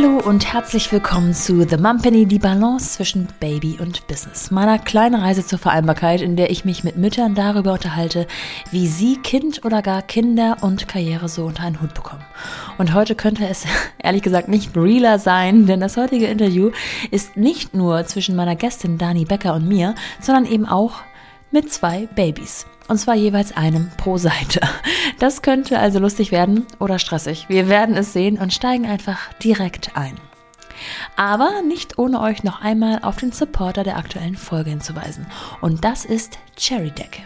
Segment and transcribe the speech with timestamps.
[0.00, 4.52] Hallo und herzlich willkommen zu The Mumpany, die Balance zwischen Baby und Business.
[4.52, 8.28] Meiner kleinen Reise zur Vereinbarkeit, in der ich mich mit Müttern darüber unterhalte,
[8.70, 12.24] wie sie Kind oder gar Kinder und Karriere so unter einen Hut bekommen.
[12.78, 13.64] Und heute könnte es
[13.98, 16.70] ehrlich gesagt nicht realer sein, denn das heutige Interview
[17.10, 21.00] ist nicht nur zwischen meiner Gästin Dani Becker und mir, sondern eben auch
[21.50, 22.66] mit zwei Babys.
[22.88, 24.60] Und zwar jeweils einem pro Seite.
[25.18, 27.46] Das könnte also lustig werden oder stressig.
[27.48, 30.16] Wir werden es sehen und steigen einfach direkt ein.
[31.16, 35.26] Aber nicht ohne euch noch einmal auf den Supporter der aktuellen Folge hinzuweisen.
[35.60, 37.22] Und das ist Cherry Deck.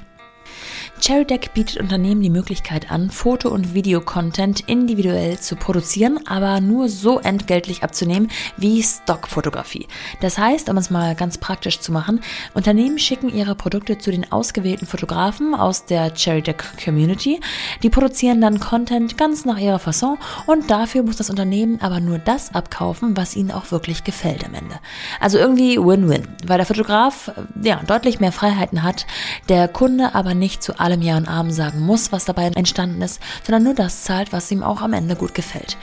[1.02, 7.18] CherryDeck bietet Unternehmen die Möglichkeit an, Foto- und Videocontent individuell zu produzieren, aber nur so
[7.18, 9.88] entgeltlich abzunehmen wie Stockfotografie.
[10.20, 12.20] Das heißt, um es mal ganz praktisch zu machen,
[12.54, 17.40] Unternehmen schicken ihre Produkte zu den ausgewählten Fotografen aus der CherryDeck Community.
[17.82, 22.20] Die produzieren dann Content ganz nach ihrer Fasson und dafür muss das Unternehmen aber nur
[22.20, 24.78] das abkaufen, was ihnen auch wirklich gefällt am Ende.
[25.18, 29.04] Also irgendwie Win-Win, weil der Fotograf ja deutlich mehr Freiheiten hat,
[29.48, 33.02] der Kunde aber nicht zu allem allem Ja und Amen sagen muss, was dabei entstanden
[33.02, 35.76] ist, sondern nur das zahlt, was ihm auch am Ende gut gefällt.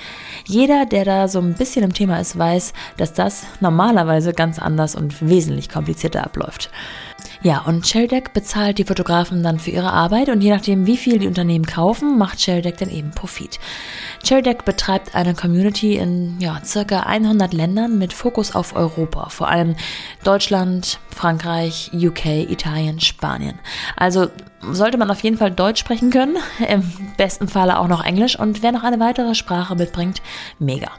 [0.46, 4.96] Jeder, der da so ein bisschen im Thema ist, weiß, dass das normalerweise ganz anders
[4.96, 6.70] und wesentlich komplizierter abläuft.
[7.42, 11.20] Ja, und Sheldec bezahlt die Fotografen dann für ihre Arbeit und je nachdem, wie viel
[11.20, 13.60] die Unternehmen kaufen, macht Sheldec dann eben Profit.
[14.26, 19.76] Sheldec betreibt eine Community in ja, circa 100 Ländern mit Fokus auf Europa, vor allem
[20.26, 23.58] Deutschland, Frankreich, UK, Italien, Spanien.
[23.96, 24.28] Also
[24.62, 26.38] sollte man auf jeden Fall Deutsch sprechen können,
[26.70, 26.84] im
[27.18, 30.22] besten Falle auch noch Englisch und wer noch eine weitere Sprache mitbringt,
[30.60, 30.90] mega.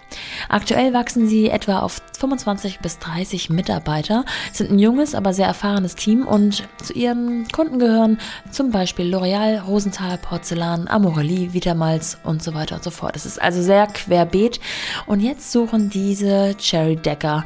[0.48, 5.94] Aktuell wachsen sie etwa auf 25 bis 30 Mitarbeiter, sind ein junges, aber sehr erfahrenes
[5.94, 8.19] Team und zu ihren Kunden gehören
[8.50, 13.16] zum Beispiel L'Oreal, Rosenthal, Porzellan, Amorelie, Vitamals und so weiter und so fort.
[13.16, 14.61] Es ist also sehr querbeet
[15.06, 17.44] und jetzt suchen diese Cherry Decker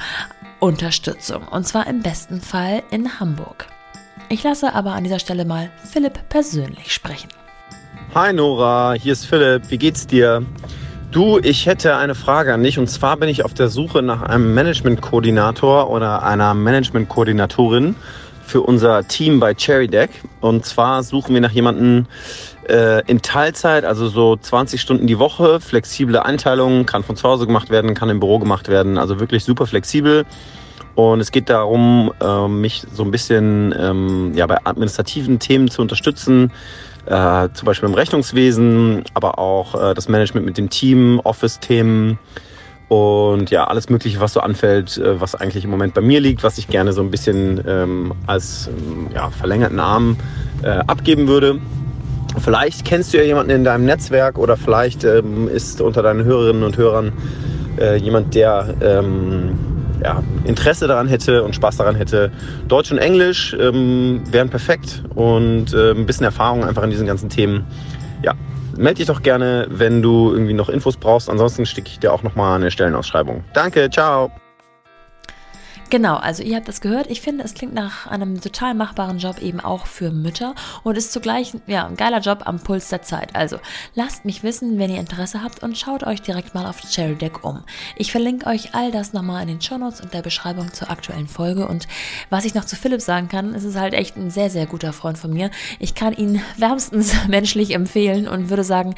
[0.60, 3.73] Unterstützung und zwar im besten Fall in Hamburg.
[4.28, 7.28] Ich lasse aber an dieser Stelle mal Philipp persönlich sprechen.
[8.14, 9.70] Hi Nora, hier ist Philipp.
[9.70, 10.44] Wie geht's dir?
[11.10, 14.22] Du, ich hätte eine Frage an dich und zwar bin ich auf der Suche nach
[14.22, 17.94] einem Management-Koordinator oder einer Management-Koordinatorin
[18.46, 20.10] für unser Team bei Cherry Deck.
[20.40, 22.06] Und zwar suchen wir nach jemandem
[22.68, 27.46] äh, in Teilzeit, also so 20 Stunden die Woche, flexible Einteilungen, kann von zu Hause
[27.46, 30.24] gemacht werden, kann im Büro gemacht werden, also wirklich super flexibel.
[30.94, 35.82] Und es geht darum, äh, mich so ein bisschen ähm, ja, bei administrativen Themen zu
[35.82, 36.52] unterstützen,
[37.06, 42.18] äh, zum Beispiel im Rechnungswesen, aber auch äh, das Management mit dem Team, Office-Themen
[42.88, 46.44] und ja, alles Mögliche, was so anfällt, äh, was eigentlich im Moment bei mir liegt,
[46.44, 50.16] was ich gerne so ein bisschen ähm, als ähm, ja, verlängerten Arm
[50.62, 51.58] äh, abgeben würde.
[52.38, 56.62] Vielleicht kennst du ja jemanden in deinem Netzwerk oder vielleicht ähm, ist unter deinen Hörerinnen
[56.62, 57.12] und Hörern
[57.78, 59.58] äh, jemand, der ähm,
[60.04, 62.30] ja, Interesse daran hätte und Spaß daran hätte.
[62.68, 67.30] Deutsch und Englisch ähm, wären perfekt und äh, ein bisschen Erfahrung einfach in diesen ganzen
[67.30, 67.64] Themen.
[68.22, 68.34] Ja,
[68.76, 71.30] melde dich doch gerne, wenn du irgendwie noch Infos brauchst.
[71.30, 73.44] Ansonsten stecke ich dir auch nochmal eine Stellenausschreibung.
[73.54, 74.30] Danke, ciao.
[75.94, 77.08] Genau, also ihr habt das gehört.
[77.08, 81.12] Ich finde, es klingt nach einem total machbaren Job eben auch für Mütter und ist
[81.12, 83.36] zugleich ja, ein geiler Job am Puls der Zeit.
[83.36, 83.60] Also
[83.94, 87.44] lasst mich wissen, wenn ihr Interesse habt und schaut euch direkt mal auf Cherry Deck
[87.44, 87.62] um.
[87.94, 91.28] Ich verlinke euch all das nochmal in den Show Notes und der Beschreibung zur aktuellen
[91.28, 91.68] Folge.
[91.68, 91.86] Und
[92.28, 94.92] was ich noch zu Philipp sagen kann, ist es halt echt ein sehr, sehr guter
[94.92, 95.52] Freund von mir.
[95.78, 98.96] Ich kann ihn wärmstens menschlich empfehlen und würde sagen,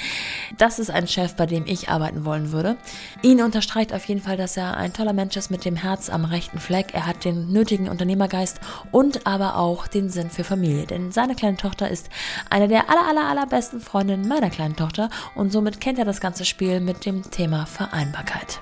[0.57, 2.79] das ist ein Chef, bei dem ich arbeiten wollen würde.
[3.21, 6.25] Ihn unterstreicht auf jeden Fall, dass er ein toller Mensch ist mit dem Herz am
[6.25, 8.61] rechten Fleck Zweig, er hat den nötigen Unternehmergeist
[8.91, 10.87] und aber auch den Sinn für Familie.
[10.87, 12.09] Denn seine kleine Tochter ist
[12.51, 16.45] eine der aller, aller, allerbesten Freundinnen meiner kleinen Tochter und somit kennt er das ganze
[16.45, 18.61] Spiel mit dem Thema Vereinbarkeit.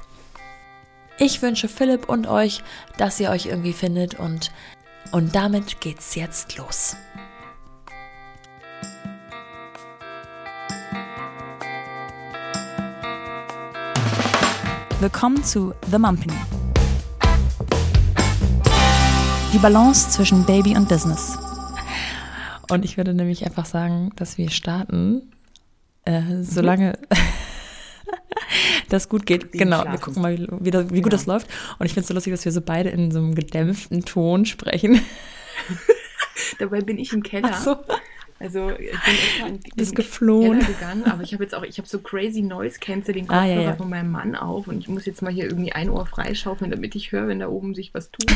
[1.18, 2.62] Ich wünsche Philipp und euch,
[2.98, 4.50] dass ihr euch irgendwie findet und,
[5.12, 6.96] und damit geht's jetzt los.
[15.00, 16.63] Willkommen zu The Mumpany
[19.54, 21.38] die Balance zwischen Baby und Business.
[22.68, 25.30] Und ich würde nämlich einfach sagen, dass wir starten,
[26.04, 26.98] äh, solange
[28.88, 29.52] das gut geht.
[29.52, 31.18] genau, wir gucken mal, wie, wie, wie gut ja.
[31.18, 31.46] das läuft.
[31.78, 34.44] Und ich finde es so lustig, dass wir so beide in so einem gedämpften Ton
[34.44, 35.00] sprechen.
[36.58, 37.50] Dabei bin ich im Keller.
[37.52, 37.76] Ach so.
[38.40, 40.58] Also ich bin extra in, in geflohen.
[40.58, 43.60] gegangen, aber ich habe jetzt auch, ich habe so crazy Noise Canceling Kopfhörer ah, ja,
[43.60, 43.76] ja.
[43.76, 46.96] von meinem Mann auf und ich muss jetzt mal hier irgendwie ein Ohr freischaufeln, damit
[46.96, 48.26] ich höre, wenn da oben sich was tut.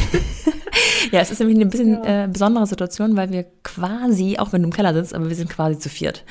[1.10, 2.24] ja, es ist nämlich eine bisschen ja.
[2.24, 5.50] äh, besondere Situation, weil wir quasi, auch wenn du im Keller sitzt, aber wir sind
[5.50, 6.24] quasi zu viert.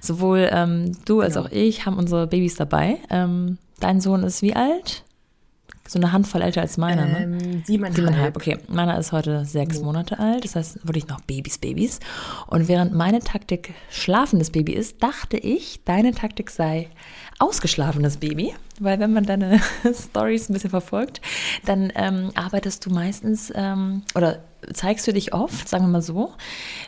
[0.00, 2.98] Sowohl ähm, du als auch ich haben unsere Babys dabei.
[3.10, 5.03] Ähm, dein Sohn ist wie alt?
[5.94, 7.22] So eine Handvoll älter als meiner, ne?
[7.22, 7.62] ähm, ne?
[7.64, 7.94] Siebeneinhalb.
[7.94, 8.58] Siebeneinhalb, okay.
[8.68, 9.84] Meiner ist heute sechs oh.
[9.84, 12.00] Monate alt, das heißt wirklich noch Babys, Babys.
[12.48, 16.90] Und während meine Taktik schlafendes Baby ist, dachte ich, deine Taktik sei
[17.38, 19.60] ausgeschlafenes Baby, weil wenn man deine
[19.92, 21.20] Stories ein bisschen verfolgt,
[21.64, 24.40] dann ähm, arbeitest du meistens ähm, oder
[24.72, 26.32] zeigst du dich oft, sagen wir mal so,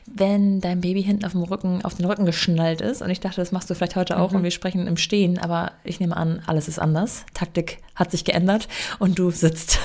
[0.06, 3.02] wenn dein Baby hinten auf dem Rücken, auf den Rücken geschnallt ist.
[3.02, 4.38] Und ich dachte, das machst du vielleicht heute auch mhm.
[4.38, 7.26] und wir sprechen im Stehen, aber ich nehme an, alles ist anders.
[7.34, 9.78] Taktik hat sich geändert und du sitzt.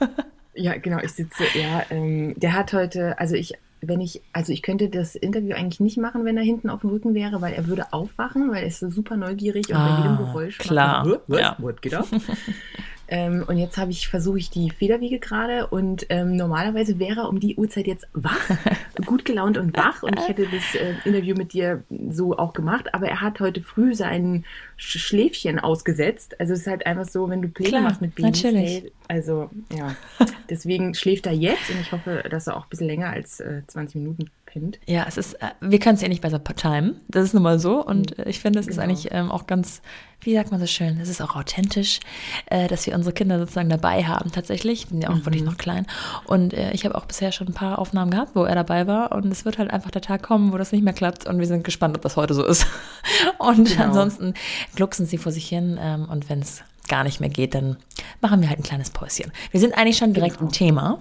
[0.54, 1.82] ja, genau, ich sitze, ja.
[1.90, 5.98] Ähm, der hat heute, also ich wenn ich, also ich könnte das Interview eigentlich nicht
[5.98, 8.80] machen, wenn er hinten auf dem Rücken wäre, weil er würde aufwachen, weil er ist
[8.80, 11.56] so super neugierig und ah, bei jedem Geräusch klar, macht, was, ja.
[11.58, 12.06] what geht ab?
[13.10, 17.28] Ähm, und jetzt habe ich, versuche ich die Federwiege gerade und ähm, normalerweise wäre er
[17.28, 18.50] um die Uhrzeit jetzt wach,
[19.06, 22.94] gut gelaunt und wach und ich hätte das äh, Interview mit dir so auch gemacht,
[22.94, 24.44] aber er hat heute früh sein
[24.76, 26.38] Schläfchen ausgesetzt.
[26.38, 28.82] Also es ist halt einfach so, wenn du Pläne Klar, machst mit Babys, natürlich.
[28.82, 29.96] Hey, also ja,
[30.50, 33.62] deswegen schläft er jetzt und ich hoffe, dass er auch ein bisschen länger als äh,
[33.66, 34.78] 20 Minuten pennt.
[34.86, 37.00] Ja, es ist, äh, wir können es ja nicht besser timen.
[37.08, 37.84] Das ist nun mal so.
[37.84, 38.78] Und äh, ich finde, es genau.
[38.78, 39.82] ist eigentlich ähm, auch ganz,
[40.20, 42.00] wie sagt man so schön, es ist auch authentisch,
[42.46, 44.86] äh, dass wir unsere Kinder sozusagen dabei haben tatsächlich.
[44.88, 45.26] Sind ja auch mhm.
[45.26, 45.86] wirklich noch klein.
[46.24, 49.12] Und äh, ich habe auch bisher schon ein paar Aufnahmen gehabt, wo er dabei war.
[49.12, 51.26] Und es wird halt einfach der Tag kommen, wo das nicht mehr klappt.
[51.26, 52.66] Und wir sind gespannt, ob das heute so ist.
[53.38, 53.84] Und genau.
[53.84, 54.34] ansonsten
[54.74, 55.78] glucksen sie vor sich hin.
[55.80, 57.76] Ähm, und wenn es gar nicht mehr geht, dann
[58.20, 59.30] machen wir halt ein kleines Päuschen.
[59.50, 60.46] Wir sind eigentlich schon direkt genau.
[60.46, 60.98] im Thema.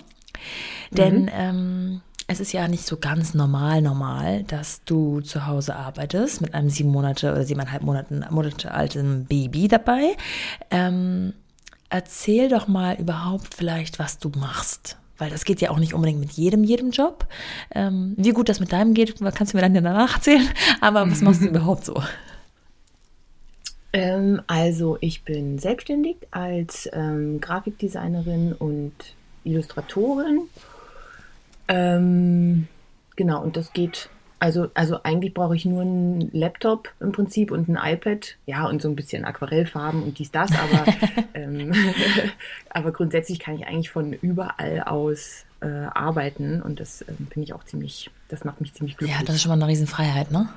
[0.92, 1.32] Denn mhm.
[1.34, 6.54] ähm, es ist ja nicht so ganz normal, normal, dass du zu Hause arbeitest mit
[6.54, 10.18] einem sieben Monate oder siebeneinhalb Monaten, Monate alten Baby dabei.
[10.70, 11.34] Ähm,
[11.90, 14.98] erzähl doch mal überhaupt vielleicht, was du machst.
[15.18, 17.26] Weil das geht ja auch nicht unbedingt mit jedem, jedem Job.
[17.74, 20.48] Ähm, wie gut das mit deinem geht, kannst du mir dann danach erzählen.
[20.82, 22.04] Aber was machst du überhaupt so?
[23.94, 28.94] Ähm, also ich bin selbstständig als ähm, Grafikdesignerin und
[29.46, 30.42] Illustratorin
[31.68, 32.68] ähm,
[33.16, 34.10] genau, und das geht,
[34.40, 38.82] also, also eigentlich brauche ich nur einen Laptop im Prinzip und ein iPad, ja, und
[38.82, 40.86] so ein bisschen Aquarellfarben und dies, das, aber,
[41.34, 41.74] ähm,
[42.70, 47.54] aber grundsätzlich kann ich eigentlich von überall aus äh, arbeiten und das ähm, finde ich
[47.54, 49.18] auch ziemlich, das macht mich ziemlich glücklich.
[49.18, 50.50] Ja, das ist schon mal eine Riesenfreiheit, ne?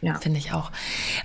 [0.00, 0.18] Ja.
[0.18, 0.72] Finde ich auch.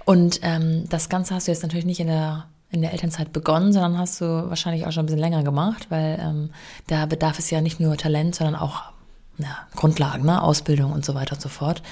[0.05, 3.71] Und ähm, das Ganze hast du jetzt natürlich nicht in der in der Elternzeit begonnen,
[3.71, 6.49] sondern hast du wahrscheinlich auch schon ein bisschen länger gemacht, weil ähm,
[6.87, 8.91] da bedarf es ja nicht nur Talent, sondern auch
[9.37, 10.41] ja, Grundlagen, ne?
[10.41, 11.83] Ausbildung und so weiter und so fort.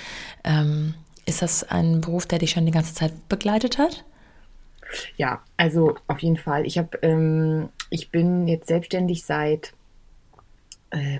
[0.43, 0.93] Ähm,
[1.25, 4.03] ist das ein Beruf, der dich schon die ganze Zeit begleitet hat?
[5.17, 6.65] Ja, also auf jeden Fall.
[6.65, 9.73] Ich habe, ähm, ich bin jetzt selbstständig seit
[10.91, 11.19] äh,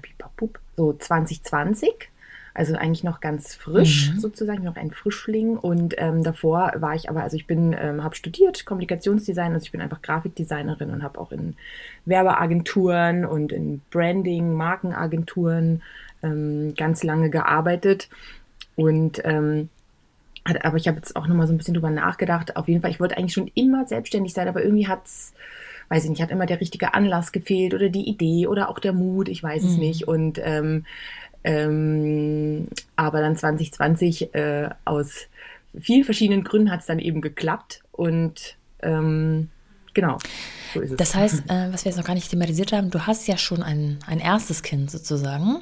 [0.76, 2.10] so 2020
[2.56, 4.20] also eigentlich noch ganz frisch mhm.
[4.20, 5.58] sozusagen, noch ein Frischling.
[5.58, 9.74] Und ähm, davor war ich aber, also ich bin, ähm, habe studiert Kommunikationsdesign, also ich
[9.74, 11.58] bin einfach Grafikdesignerin und habe auch in
[12.06, 15.84] Werbeagenturen und in Branding, Markenagenturen
[16.26, 18.10] ähm, ganz lange gearbeitet
[18.76, 19.70] und ähm,
[20.64, 22.56] aber ich habe jetzt auch nochmal so ein bisschen drüber nachgedacht.
[22.56, 25.34] Auf jeden Fall, ich wollte eigentlich schon immer selbstständig sein, aber irgendwie hat's,
[25.90, 28.94] weiß ich nicht, hat immer der richtige Anlass gefehlt oder die Idee oder auch der
[28.94, 29.70] Mut, ich weiß mhm.
[29.70, 30.08] es nicht.
[30.08, 30.86] Und ähm,
[31.44, 35.28] ähm, aber dann 2020 äh, aus
[35.80, 39.50] vielen verschiedenen Gründen hat es dann eben geklappt und ähm,
[39.94, 40.18] genau.
[40.74, 43.38] So das heißt, äh, was wir jetzt noch gar nicht thematisiert haben, du hast ja
[43.38, 45.58] schon ein, ein erstes Kind sozusagen.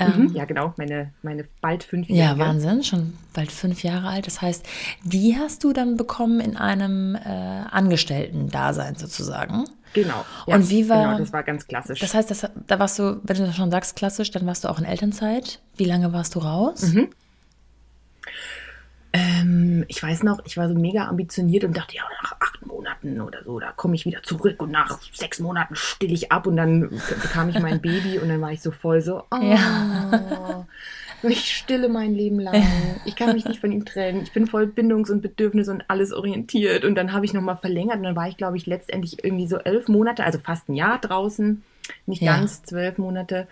[0.00, 0.34] Ähm, mhm.
[0.34, 2.38] ja, genau, meine, meine bald fünf Jahre.
[2.38, 4.26] Ja, Wahnsinn, schon bald fünf Jahre alt.
[4.26, 4.66] Das heißt,
[5.04, 9.64] die hast du dann bekommen in einem äh, Angestellten-Dasein sozusagen.
[9.92, 10.24] Genau.
[10.46, 11.04] Ja, Und wie war.
[11.04, 11.98] Genau, das war ganz klassisch.
[12.00, 14.68] Das heißt, das, da warst du, wenn du das schon sagst, klassisch, dann warst du
[14.68, 15.60] auch in Elternzeit.
[15.76, 16.82] Wie lange warst du raus?
[16.82, 17.10] Mhm.
[19.12, 23.20] Ähm, ich weiß noch, ich war so mega ambitioniert und dachte, ja, nach acht Monaten
[23.20, 26.56] oder so, da komme ich wieder zurück und nach sechs Monaten still ich ab und
[26.56, 26.90] dann
[27.22, 30.64] bekam ich mein Baby und dann war ich so voll so, oh, ja.
[31.22, 32.62] ich stille mein Leben lang.
[33.04, 34.22] Ich kann mich nicht von ihm trennen.
[34.22, 36.84] Ich bin voll bindungs- und bedürfnis- und alles orientiert.
[36.84, 39.56] Und dann habe ich nochmal verlängert und dann war ich, glaube ich, letztendlich irgendwie so
[39.58, 41.62] elf Monate, also fast ein Jahr draußen,
[42.06, 42.36] nicht ja.
[42.36, 43.48] ganz zwölf Monate.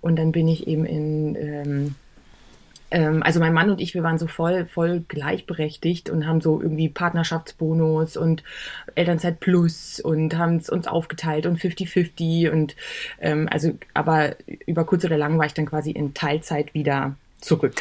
[0.00, 1.94] Und dann bin ich eben in ähm,
[2.90, 6.60] ähm, also mein Mann und ich, wir waren so voll, voll gleichberechtigt und haben so
[6.60, 8.42] irgendwie Partnerschaftsbonus und
[8.94, 12.76] Elternzeit Plus und haben es uns aufgeteilt und 50-50 und
[13.20, 17.74] ähm, also, aber über kurz oder lang war ich dann quasi in Teilzeit wieder zurück.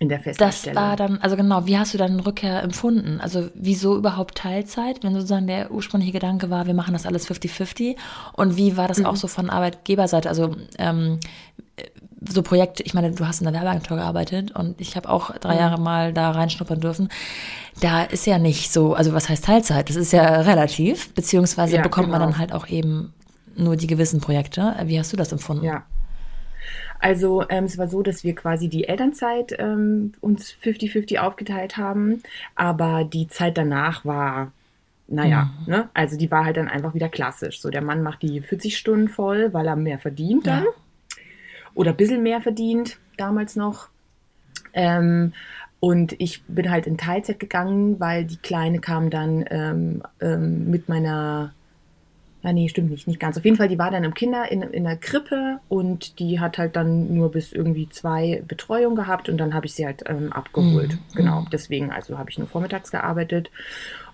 [0.00, 0.74] In der Festanstellung.
[0.74, 3.20] Das war dann, also genau, wie hast du dann Rückkehr empfunden?
[3.20, 7.96] Also wieso überhaupt Teilzeit, wenn sozusagen der ursprüngliche Gedanke war, wir machen das alles 50-50?
[8.32, 9.06] Und wie war das mhm.
[9.06, 10.28] auch so von Arbeitgeberseite?
[10.28, 11.20] Also ähm,
[12.28, 15.56] so Projekte, ich meine, du hast in der Werbeagentur gearbeitet und ich habe auch drei
[15.56, 17.08] Jahre mal da reinschnuppern dürfen.
[17.80, 19.88] Da ist ja nicht so, also was heißt Teilzeit?
[19.88, 22.30] Das ist ja relativ, beziehungsweise Ja, bekommt man genau.
[22.32, 23.12] dann halt auch eben
[23.56, 24.74] nur die gewissen Projekte.
[24.84, 25.64] Wie hast du das empfunden?
[25.64, 25.84] Ja.
[27.00, 32.22] Also ähm, es war so, dass wir quasi die Elternzeit ähm, uns 50-50 aufgeteilt haben,
[32.54, 34.52] aber die Zeit danach war,
[35.06, 35.70] naja, Mhm.
[35.70, 35.88] ne?
[35.92, 37.60] Also die war halt dann einfach wieder klassisch.
[37.60, 40.64] So, der Mann macht die 40 Stunden voll, weil er mehr verdient dann.
[40.64, 40.70] Ja.
[41.74, 43.88] Oder ein bisschen mehr verdient, damals noch.
[44.72, 45.32] Ähm,
[45.80, 50.88] und ich bin halt in Teilzeit gegangen, weil die Kleine kam dann ähm, ähm, mit
[50.88, 51.52] meiner
[52.44, 53.38] Ah, nee, stimmt nicht, nicht ganz.
[53.38, 56.58] Auf jeden Fall, die war dann im Kinder, in, in der Krippe und die hat
[56.58, 60.30] halt dann nur bis irgendwie zwei Betreuung gehabt und dann habe ich sie halt ähm,
[60.30, 60.92] abgeholt.
[60.92, 61.16] Mhm.
[61.16, 63.50] Genau, deswegen, also habe ich nur vormittags gearbeitet.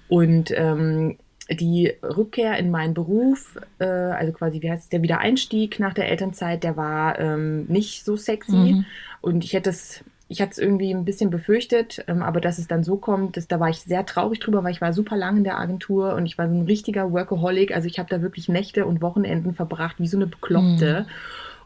[0.09, 1.19] Und ähm,
[1.51, 6.09] die Rückkehr in meinen Beruf, äh, also quasi, wie heißt es, der Wiedereinstieg nach der
[6.09, 8.53] Elternzeit, der war ähm, nicht so sexy.
[8.53, 8.85] Mhm.
[9.21, 12.69] Und ich hätte es, ich hatte es irgendwie ein bisschen befürchtet, ähm, aber dass es
[12.69, 15.39] dann so kommt, das, da war ich sehr traurig drüber, weil ich war super lang
[15.39, 17.75] in der Agentur und ich war so ein richtiger Workaholic.
[17.75, 21.07] Also ich habe da wirklich Nächte und Wochenenden verbracht, wie so eine Bekloppte.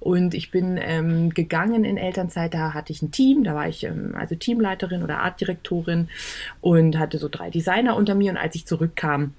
[0.01, 3.85] Und ich bin ähm, gegangen in Elternzeit, da hatte ich ein Team, da war ich
[3.85, 6.09] ähm, also Teamleiterin oder Artdirektorin
[6.61, 8.31] und hatte so drei Designer unter mir.
[8.31, 9.33] Und als ich zurückkam,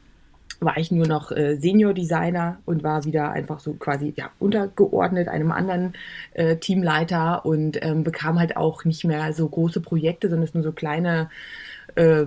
[0.59, 5.51] war ich nur noch äh, Senior-Designer und war wieder einfach so quasi ja, untergeordnet einem
[5.51, 5.93] anderen
[6.33, 10.63] äh, Teamleiter und ähm, bekam halt auch nicht mehr so große Projekte, sondern es nur
[10.63, 11.29] so kleine
[11.95, 12.25] äh,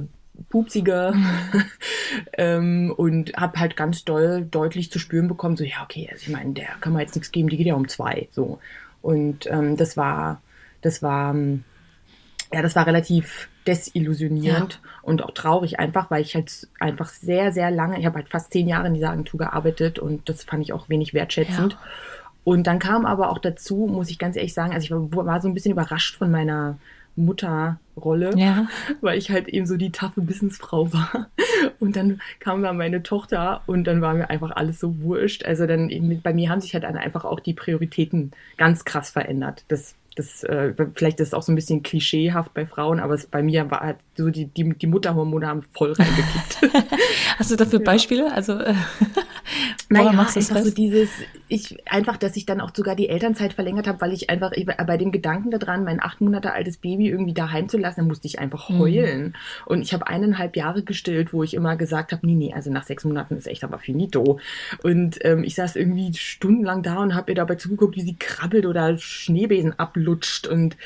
[0.49, 1.15] pupsige.
[2.33, 6.33] Ähm, und habe halt ganz doll deutlich zu spüren bekommen, so ja okay, also ich
[6.33, 8.61] meine, der kann man jetzt nichts geben, die geht ja um zwei, so.
[9.03, 10.41] Und ähm, das war,
[10.81, 11.35] das war
[12.53, 17.71] ja, das war relativ desillusionierend und auch traurig einfach, weil ich halt einfach sehr, sehr
[17.71, 20.73] lange, ich habe halt fast zehn Jahre in dieser Agentur gearbeitet und das fand ich
[20.73, 21.75] auch wenig wertschätzend.
[21.75, 21.79] Ja.
[22.45, 25.41] Und dann kam aber auch dazu, muss ich ganz ehrlich sagen, also ich war, war
[25.41, 26.79] so ein bisschen überrascht von meiner
[27.15, 28.69] Mutterrolle, Ja.
[29.03, 31.29] weil ich halt eben so die taffe Businessfrau war.
[31.79, 35.45] Und dann kam dann meine Tochter und dann war mir einfach alles so wurscht.
[35.45, 39.11] Also dann eben, bei mir haben sich halt dann einfach auch die Prioritäten ganz krass
[39.11, 39.65] verändert.
[39.69, 43.27] Das, das, äh, vielleicht ist es auch so ein bisschen klischeehaft bei Frauen, aber es,
[43.27, 46.59] bei mir war halt so die, die, die Mutterhormone haben voll reingekickt.
[47.39, 48.33] Hast du dafür Beispiele?
[48.33, 48.75] Also, äh,
[49.89, 51.11] Naja, woran machst du einfach so dieses,
[51.49, 54.73] ich, einfach, dass ich dann auch sogar die Elternzeit verlängert habe, weil ich einfach eben
[54.87, 58.39] bei dem Gedanken daran, mein acht Monate altes Baby irgendwie daheim zu lassen, musste ich
[58.39, 58.79] einfach Mhm.
[58.79, 59.37] heulen.
[59.67, 62.85] Und ich habe eineinhalb Jahre gestillt, wo ich immer gesagt habe, nee, nee, also nach
[62.85, 64.39] sechs Monaten ist echt aber finito.
[64.83, 68.67] Und ähm, ich saß irgendwie stundenlang da und habe ihr dabei zugeguckt, wie sie krabbelt
[68.67, 70.47] oder Schneebesen ablutscht.
[70.47, 70.77] Und,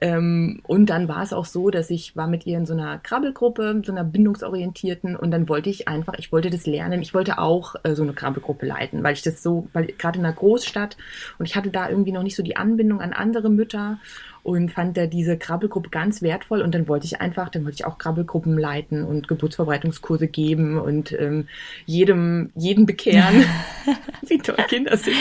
[0.00, 2.98] ähm, und dann war es auch so, dass ich war mit ihr in so einer
[2.98, 7.38] Krabbelgruppe, so einer bindungsorientierten und dann wollte ich einfach, ich wollte das lernen, ich wollte
[7.38, 10.96] auch äh, so eine Krabbelgruppe leiten, weil ich das so, weil gerade in einer Großstadt
[11.38, 13.98] und ich hatte da irgendwie noch nicht so die Anbindung an andere Mütter
[14.46, 17.84] und fand da diese Krabbelgruppe ganz wertvoll und dann wollte ich einfach, dann wollte ich
[17.84, 21.48] auch Krabbelgruppen leiten und Geburtsvorbereitungskurse geben und ähm,
[21.84, 23.44] jedem, jeden bekehren,
[24.22, 25.16] wie toll Kinder sind.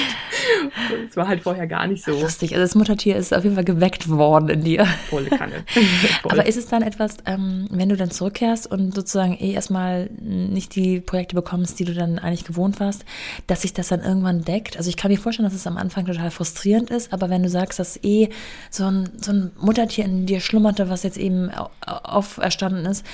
[1.10, 2.52] Es war halt vorher gar nicht so Lustig.
[2.52, 4.86] Also das Muttertier ist auf jeden Fall geweckt worden in dir.
[5.10, 5.64] volle Kanne.
[6.22, 6.32] Voll.
[6.32, 10.76] Aber ist es dann etwas, ähm, wenn du dann zurückkehrst und sozusagen eh erstmal nicht
[10.76, 13.06] die Projekte bekommst, die du dann eigentlich gewohnt warst,
[13.48, 14.78] dass sich das dann irgendwann deckt?
[14.78, 17.50] Also ich kann mir vorstellen, dass es am Anfang total frustrierend ist, aber wenn du
[17.50, 18.30] sagst, dass eh
[18.70, 23.06] so ein, so ein Muttertier in dir schlummerte, was jetzt eben au- auferstanden ist,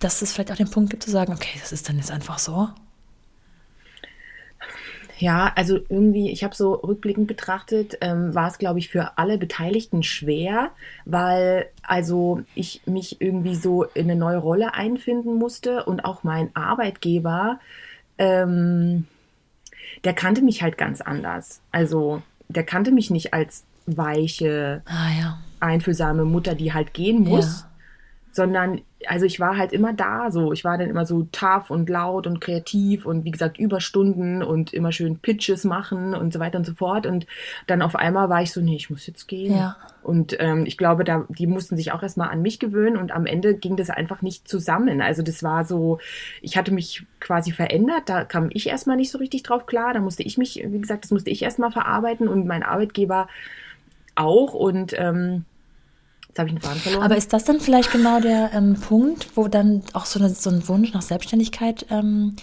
[0.00, 2.38] dass es vielleicht auch den Punkt gibt zu sagen, okay, das ist dann jetzt einfach
[2.38, 2.68] so.
[5.18, 9.38] Ja, also irgendwie, ich habe so rückblickend betrachtet, ähm, war es, glaube ich, für alle
[9.38, 10.70] Beteiligten schwer,
[11.04, 16.50] weil also ich mich irgendwie so in eine neue Rolle einfinden musste und auch mein
[16.56, 17.60] Arbeitgeber,
[18.18, 19.06] ähm,
[20.02, 21.60] der kannte mich halt ganz anders.
[21.70, 25.38] Also der kannte mich nicht als weiche, Ah ja.
[25.60, 27.70] einfühlsame Mutter, die halt gehen muss, Ja.
[28.32, 30.52] sondern also ich war halt immer da so.
[30.52, 34.72] Ich war dann immer so tough und laut und kreativ und wie gesagt Überstunden und
[34.72, 37.04] immer schön Pitches machen und so weiter und so fort.
[37.04, 37.26] Und
[37.66, 39.56] dann auf einmal war ich so, nee, ich muss jetzt gehen.
[39.56, 39.76] Ja.
[40.04, 43.26] Und ähm, ich glaube, da die mussten sich auch erstmal an mich gewöhnen und am
[43.26, 45.00] Ende ging das einfach nicht zusammen.
[45.00, 45.98] Also das war so,
[46.40, 49.94] ich hatte mich quasi verändert, da kam ich erstmal nicht so richtig drauf klar.
[49.94, 53.26] Da musste ich mich, wie gesagt, das musste ich erstmal verarbeiten und mein Arbeitgeber
[54.14, 54.54] auch.
[54.54, 55.44] Und ähm,
[56.28, 57.04] jetzt habe ich einen Faden verloren.
[57.04, 60.50] Aber ist das dann vielleicht genau der ähm, Punkt, wo dann auch so, eine, so
[60.50, 62.36] ein Wunsch nach Selbstständigkeit ähm,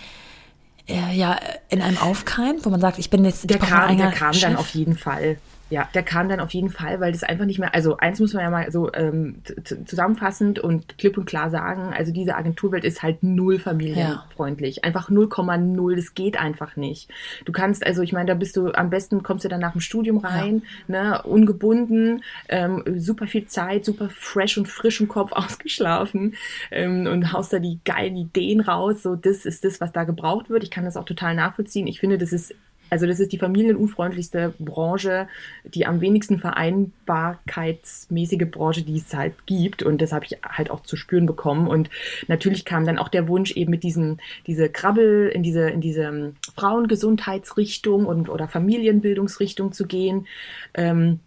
[0.88, 1.38] äh, ja,
[1.70, 4.42] in einem aufkeimt, wo man sagt, ich bin jetzt der ich kam, der kam Chef?
[4.44, 5.38] dann auf jeden Fall.
[5.70, 8.34] Ja, der kam dann auf jeden Fall, weil das einfach nicht mehr, also eins muss
[8.34, 9.42] man ja mal so ähm,
[9.86, 14.78] zusammenfassend und klipp und klar sagen, also diese Agenturwelt ist halt null familienfreundlich.
[14.78, 14.84] Ja.
[14.84, 17.10] Einfach 0,0, das geht einfach nicht.
[17.46, 19.82] Du kannst, also ich meine, da bist du, am besten kommst du dann nach dem
[19.82, 21.04] Studium rein, ja.
[21.04, 26.34] ne, ungebunden, ähm, super viel Zeit, super fresh und frisch im Kopf ausgeschlafen
[26.72, 29.04] ähm, und haust da die geilen Ideen raus.
[29.04, 30.64] So, das ist das, was da gebraucht wird.
[30.64, 31.86] Ich kann das auch total nachvollziehen.
[31.86, 32.56] Ich finde, das ist
[32.90, 35.28] also das ist die familienunfreundlichste Branche,
[35.64, 39.84] die am wenigsten vereinbarkeitsmäßige Branche, die es halt gibt.
[39.84, 41.68] Und das habe ich halt auch zu spüren bekommen.
[41.68, 41.90] Und
[42.28, 44.18] natürlich kam dann auch der Wunsch, eben mit diesem,
[44.48, 50.28] diese Krabbel in diese, in diese ähm, Frauengesundheitsrichtung und oder Familienbildungsrichtung zu gehen.
[50.74, 51.20] Ähm,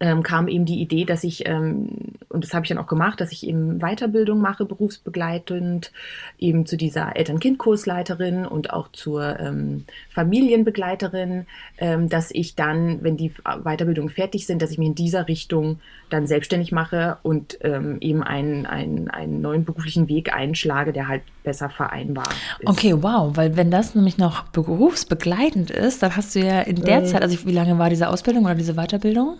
[0.00, 1.88] ähm, kam eben die Idee, dass ich, ähm,
[2.28, 5.92] und das habe ich dann auch gemacht, dass ich eben Weiterbildung mache, berufsbegleitend,
[6.38, 11.46] eben zu dieser Eltern-Kind-Kursleiterin und auch zur ähm, Familienbegleiterin,
[11.78, 13.32] ähm, dass ich dann, wenn die
[13.62, 15.78] Weiterbildungen fertig sind, dass ich mich in dieser Richtung
[16.10, 21.22] dann selbstständig mache und ähm, eben einen, einen, einen neuen beruflichen Weg einschlage, der halt
[21.44, 22.68] besser vereinbar ist.
[22.68, 27.02] Okay, wow, weil wenn das nämlich noch berufsbegleitend ist, dann hast du ja in der
[27.02, 29.38] äh, Zeit, also wie lange war diese Ausbildung oder diese Weiterbildung?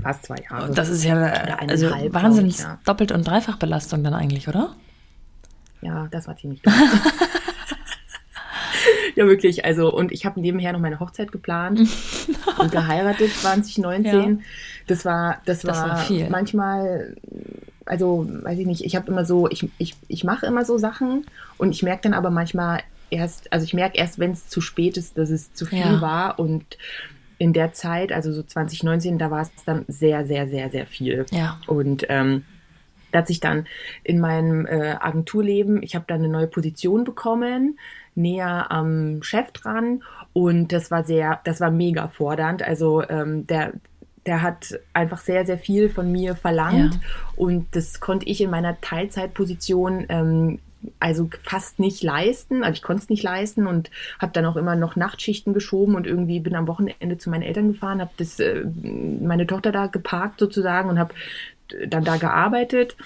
[0.00, 0.72] Fast zwei Jahre.
[0.72, 2.78] Das ist ja also Wahnsinns ja.
[2.84, 4.74] Doppelt- und Dreifachbelastung dann eigentlich, oder?
[5.80, 6.74] Ja, das war ziemlich doof.
[9.14, 9.64] ja, wirklich.
[9.64, 11.80] Also, und ich habe nebenher noch meine Hochzeit geplant
[12.58, 14.12] und geheiratet 2019.
[14.12, 14.38] Ja.
[14.86, 17.16] Das war, das, das war, war manchmal,
[17.84, 21.26] also weiß ich nicht, ich habe immer so, ich, ich, ich mache immer so Sachen
[21.58, 24.96] und ich merke dann aber manchmal erst, also ich merke erst, wenn es zu spät
[24.96, 26.00] ist, dass es zu viel ja.
[26.00, 26.64] war und
[27.38, 31.26] in der Zeit, also so 2019, da war es dann sehr, sehr, sehr, sehr viel.
[31.30, 31.58] Ja.
[31.66, 32.44] Und ähm,
[33.12, 33.66] da hat sich dann
[34.04, 37.78] in meinem äh, Agenturleben, ich habe dann eine neue Position bekommen,
[38.14, 40.02] näher am Chef dran
[40.32, 42.62] und das war sehr, das war mega fordernd.
[42.62, 43.72] Also ähm, der
[44.26, 47.00] der hat einfach sehr, sehr viel von mir verlangt ja.
[47.36, 50.58] und das konnte ich in meiner Teilzeitposition ähm,
[51.00, 52.62] also fast nicht leisten.
[52.62, 56.06] Also ich konnte es nicht leisten und habe dann auch immer noch Nachtschichten geschoben und
[56.06, 60.40] irgendwie bin am Wochenende zu meinen Eltern gefahren, habe das äh, meine Tochter da geparkt
[60.40, 61.14] sozusagen und habe
[61.88, 62.96] dann da gearbeitet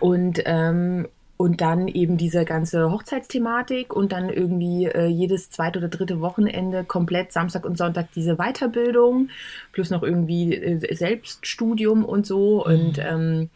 [0.00, 5.88] und ähm, und dann eben diese ganze Hochzeitsthematik und dann irgendwie äh, jedes zweite oder
[5.88, 9.30] dritte Wochenende komplett Samstag und Sonntag diese Weiterbildung
[9.72, 12.72] plus noch irgendwie äh, Selbststudium und so mhm.
[12.72, 13.50] und ähm,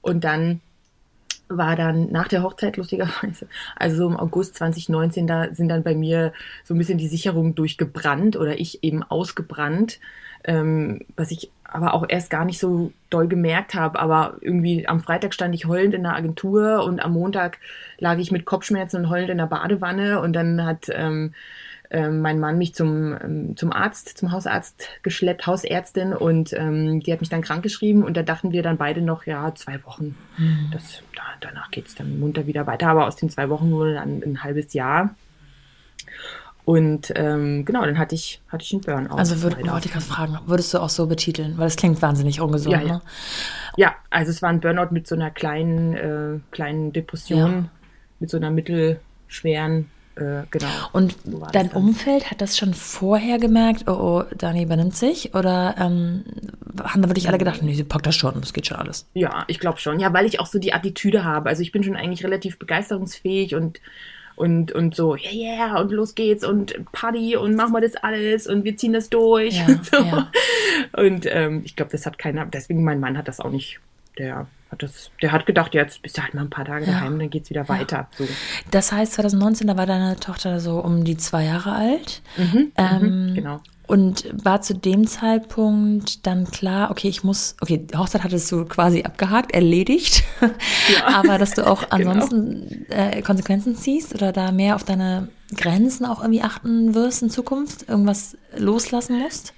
[0.00, 0.60] und dann
[1.56, 5.94] war dann nach der Hochzeit lustigerweise, also so im August 2019, da sind dann bei
[5.94, 6.32] mir
[6.64, 10.00] so ein bisschen die Sicherungen durchgebrannt oder ich eben ausgebrannt,
[10.44, 13.98] ähm, was ich aber auch erst gar nicht so doll gemerkt habe.
[13.98, 17.58] Aber irgendwie am Freitag stand ich heulend in der Agentur und am Montag
[17.98, 21.34] lag ich mit Kopfschmerzen und heulend in der Badewanne und dann hat ähm,
[21.94, 27.12] ähm, mein Mann mich zum, ähm, zum Arzt, zum Hausarzt geschleppt, Hausärztin, und ähm, die
[27.12, 30.16] hat mich dann krankgeschrieben und da dachten wir dann beide noch, ja, zwei Wochen.
[30.36, 30.70] Mhm.
[30.72, 33.94] Das, da, danach geht es dann munter wieder weiter, aber aus den zwei Wochen wurde
[33.94, 35.14] dann ein halbes Jahr.
[36.64, 39.16] Und ähm, genau, dann hatte ich, hatte ich einen Burnout.
[39.16, 41.58] Also würde, wollte ich gerade fragen, würdest du auch so betiteln?
[41.58, 42.92] Weil es klingt wahnsinnig ungesund, ja, ja.
[42.94, 43.02] ne?
[43.76, 47.64] Ja, also es war ein Burnout mit so einer kleinen, äh, kleinen Depression, ja.
[48.18, 50.68] mit so einer mittelschweren äh, genau.
[50.92, 55.34] Und so dein Umfeld hat das schon vorher gemerkt, oh, oh Dani übernimmt sich?
[55.34, 56.24] Oder ähm,
[56.82, 59.06] haben da wirklich alle gedacht, nee, sie packt das schon, das geht schon alles?
[59.14, 59.98] Ja, ich glaube schon.
[59.98, 61.48] Ja, weil ich auch so die Attitüde habe.
[61.48, 63.80] Also ich bin schon eigentlich relativ begeisterungsfähig und
[64.36, 67.94] und, und so, ja, yeah, yeah, und los geht's und Party und machen wir das
[67.94, 69.56] alles und wir ziehen das durch.
[69.56, 69.96] Ja, und, so.
[69.96, 70.30] ja.
[70.96, 73.78] und ähm, ich glaube, das hat keiner, deswegen mein Mann hat das auch nicht,
[74.18, 74.48] der
[74.78, 76.92] das, der hat gedacht, jetzt bist du halt mal ein paar Tage ja.
[76.92, 78.08] daheim, dann geht es wieder weiter.
[78.16, 78.26] So.
[78.70, 82.22] Das heißt, 2019, da war deine Tochter so um die zwei Jahre alt.
[82.36, 83.60] Mhm, mhm ähm, genau.
[83.86, 88.64] Und war zu dem Zeitpunkt dann klar, okay, ich muss, okay, die Hochzeit hattest du
[88.64, 90.24] quasi abgehakt, erledigt.
[90.94, 91.06] Ja.
[91.18, 92.10] Aber dass du auch genau.
[92.10, 93.10] ansonsten genau.
[93.10, 97.88] äh, Konsequenzen ziehst oder da mehr auf deine Grenzen auch irgendwie achten wirst in Zukunft,
[97.88, 99.54] irgendwas loslassen musst?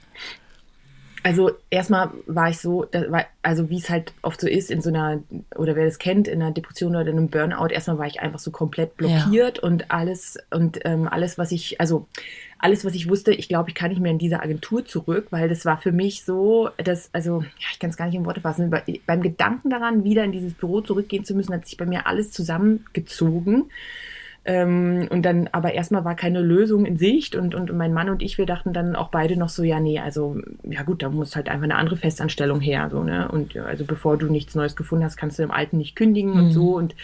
[1.26, 2.86] Also erstmal war ich so,
[3.42, 5.24] also wie es halt oft so ist in so einer,
[5.56, 8.38] oder wer das kennt, in einer Depression oder in einem Burnout, erstmal war ich einfach
[8.38, 9.62] so komplett blockiert ja.
[9.64, 12.06] und alles, und ähm, alles, was ich, also
[12.60, 15.48] alles, was ich wusste, ich glaube, ich kann nicht mehr in diese Agentur zurück, weil
[15.48, 18.42] das war für mich so, dass, also, ja, ich kann es gar nicht in Worte
[18.42, 18.72] fassen,
[19.04, 22.30] beim Gedanken daran, wieder in dieses Büro zurückgehen zu müssen, hat sich bei mir alles
[22.30, 23.64] zusammengezogen.
[24.48, 28.22] Ähm, und dann, aber erstmal war keine Lösung in Sicht und, und mein Mann und
[28.22, 31.34] ich, wir dachten dann auch beide noch so, ja, nee, also, ja gut, da muss
[31.34, 33.28] halt einfach eine andere Festanstellung her, so, ne?
[33.28, 36.34] Und ja, also bevor du nichts Neues gefunden hast, kannst du im Alten nicht kündigen
[36.34, 36.38] mhm.
[36.38, 36.76] und so.
[36.76, 36.94] Und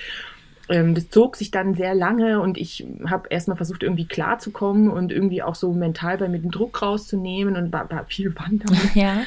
[0.68, 5.10] ähm, das zog sich dann sehr lange und ich habe erstmal versucht, irgendwie klarzukommen und
[5.10, 8.78] irgendwie auch so mental bei mir den Druck rauszunehmen und war, war viel Wandern.
[8.94, 9.22] Ja.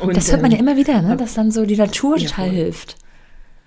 [0.00, 1.16] Und, das hört man ja ähm, immer wieder, ne?
[1.16, 2.96] dass dann so die Natur ja, total hilft.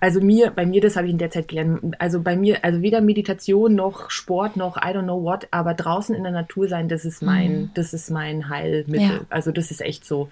[0.00, 2.00] Also mir, bei mir, das habe ich in der Zeit gelernt.
[2.00, 6.14] Also bei mir, also weder Meditation noch Sport noch I don't know what, aber draußen
[6.14, 7.70] in der Natur sein, das ist mein, mhm.
[7.74, 9.00] das ist mein Heilmittel.
[9.00, 9.20] Ja.
[9.28, 10.28] Also das ist echt so.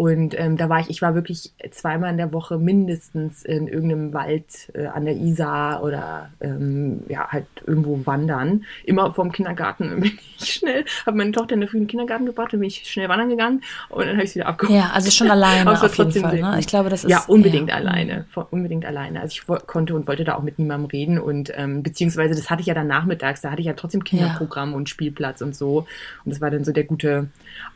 [0.00, 4.14] Und ähm, da war ich, ich war wirklich zweimal in der Woche mindestens in irgendeinem
[4.14, 8.64] Wald äh, an der Isar oder ähm, ja, halt irgendwo wandern.
[8.84, 12.60] Immer vom Kindergarten bin ich schnell, habe meine Tochter in der frühen Kindergarten gebracht, dann
[12.60, 13.60] bin ich schnell wandern gegangen
[13.90, 14.78] und dann habe ich sie wieder abgeholt.
[14.78, 16.40] Ja, also schon alleine auf jeden Fall.
[16.40, 16.56] Ne?
[16.58, 17.74] Ich glaube, das ist ja unbedingt ja.
[17.74, 19.20] alleine, unbedingt alleine.
[19.20, 22.62] Also ich konnte und wollte da auch mit niemandem reden und ähm, beziehungsweise das hatte
[22.62, 24.76] ich ja dann nachmittags, da hatte ich ja trotzdem Kinderprogramm ja.
[24.76, 25.80] und Spielplatz und so
[26.24, 27.28] und das war dann so der gute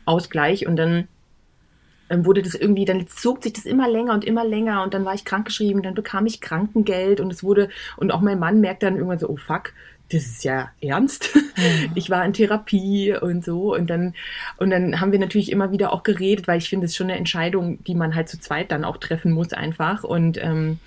[0.05, 1.07] Ausgleich und dann
[2.09, 5.13] wurde das irgendwie, dann zog sich das immer länger und immer länger und dann war
[5.13, 8.95] ich krankgeschrieben, dann bekam ich Krankengeld und es wurde, und auch mein Mann merkte dann
[8.95, 9.73] irgendwann so, oh fuck,
[10.11, 11.35] das ist ja ernst.
[11.35, 11.41] Mhm.
[11.95, 14.13] Ich war in Therapie und so und dann
[14.57, 17.09] und dann haben wir natürlich immer wieder auch geredet, weil ich finde, es ist schon
[17.09, 20.79] eine Entscheidung, die man halt zu zweit dann auch treffen muss einfach und ähm,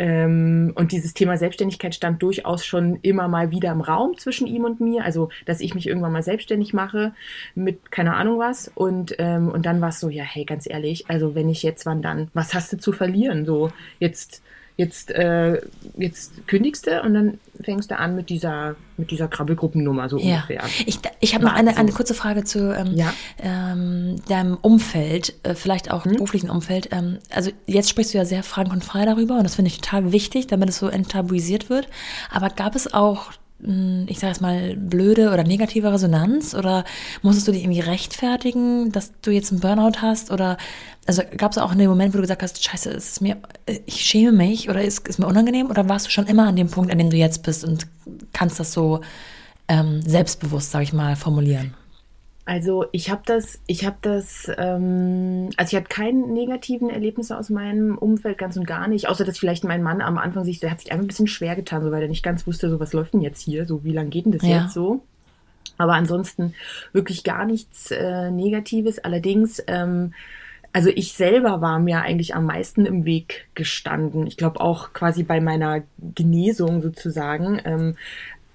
[0.00, 4.80] und dieses Thema Selbstständigkeit stand durchaus schon immer mal wieder im Raum zwischen ihm und
[4.80, 5.04] mir.
[5.04, 7.12] Also, dass ich mich irgendwann mal selbstständig mache
[7.54, 8.68] mit keine Ahnung was.
[8.74, 11.84] Und, ähm, und dann war es so, ja, hey, ganz ehrlich, also wenn ich jetzt,
[11.84, 12.30] wann dann?
[12.32, 13.44] Was hast du zu verlieren?
[13.44, 14.42] So, jetzt
[14.80, 15.60] jetzt, äh,
[15.98, 20.36] jetzt kündigst du und dann fängst du an mit dieser, mit dieser Krabbelgruppennummer so ja.
[20.36, 20.62] ungefähr.
[20.86, 23.12] Ich, ich habe noch eine, eine kurze Frage zu ähm, ja.
[23.42, 26.12] ähm, deinem Umfeld, äh, vielleicht auch hm?
[26.12, 26.88] beruflichen Umfeld.
[26.92, 29.80] Ähm, also jetzt sprichst du ja sehr frank und frei darüber und das finde ich
[29.80, 31.86] total wichtig, damit es so enttabuisiert wird.
[32.30, 33.32] Aber gab es auch
[34.06, 36.54] ich sage es mal, blöde oder negative Resonanz?
[36.54, 36.84] Oder
[37.22, 40.30] musstest du dich irgendwie rechtfertigen, dass du jetzt einen Burnout hast?
[40.30, 40.56] Oder
[41.06, 43.36] also gab es auch einen Moment, wo du gesagt hast, scheiße, ist es mir,
[43.86, 45.70] ich schäme mich oder ist es mir unangenehm?
[45.70, 47.86] Oder warst du schon immer an dem Punkt, an dem du jetzt bist und
[48.32, 49.00] kannst das so
[49.68, 51.74] ähm, selbstbewusst, sage ich mal, formulieren?
[52.46, 57.50] Also ich habe das, ich habe das, ähm, also ich hatte keine negativen Erlebnisse aus
[57.50, 60.70] meinem Umfeld ganz und gar nicht, außer dass vielleicht mein Mann am Anfang sich, der
[60.70, 62.92] hat sich einfach ein bisschen schwer getan, so weil er nicht ganz wusste, so was
[62.92, 64.62] läuft denn jetzt hier, so wie lange geht denn das ja.
[64.62, 65.02] jetzt so.
[65.76, 66.54] Aber ansonsten
[66.92, 68.98] wirklich gar nichts äh, Negatives.
[68.98, 70.12] Allerdings, ähm,
[70.72, 74.26] also ich selber war mir eigentlich am meisten im Weg gestanden.
[74.26, 75.82] Ich glaube auch quasi bei meiner
[76.14, 77.96] Genesung sozusagen, ähm,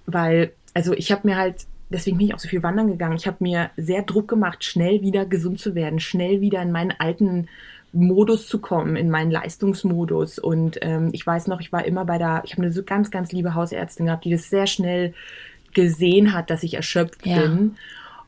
[0.05, 3.15] weil also ich habe mir halt deswegen bin ich auch so viel wandern gegangen.
[3.15, 6.93] Ich habe mir sehr Druck gemacht, schnell wieder gesund zu werden, schnell wieder in meinen
[6.97, 7.47] alten
[7.93, 10.39] Modus zu kommen, in meinen Leistungsmodus.
[10.39, 13.09] Und ähm, ich weiß noch, ich war immer bei der, ich habe eine so ganz,
[13.09, 15.13] ganz liebe Hausärztin gehabt, die das sehr schnell
[15.73, 17.41] gesehen hat, dass ich erschöpft ja.
[17.41, 17.75] bin.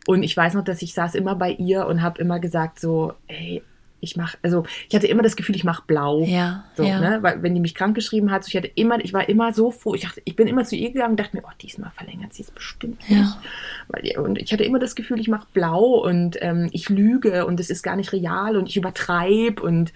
[0.06, 3.14] Und ich weiß noch, dass ich saß immer bei ihr und habe immer gesagt so,
[3.28, 3.62] hey,
[4.00, 6.24] ich mache, also ich hatte immer das Gefühl, ich mache blau.
[6.24, 6.66] Ja.
[6.76, 7.00] So, ja.
[7.00, 7.20] Ne?
[7.22, 9.72] Weil wenn die mich krank geschrieben hat, so, ich hatte immer, ich war immer so
[9.72, 9.96] froh.
[9.96, 12.44] Ich dachte, ich bin immer zu ihr gegangen und dachte mir, oh, diesmal verlängert sie
[12.44, 13.20] es bestimmt nicht.
[13.20, 13.42] Ja.
[13.88, 17.60] Weil, und ich hatte immer das Gefühl, ich mache blau und ähm, ich lüge und
[17.60, 19.94] es ist gar nicht real und ich übertreibe und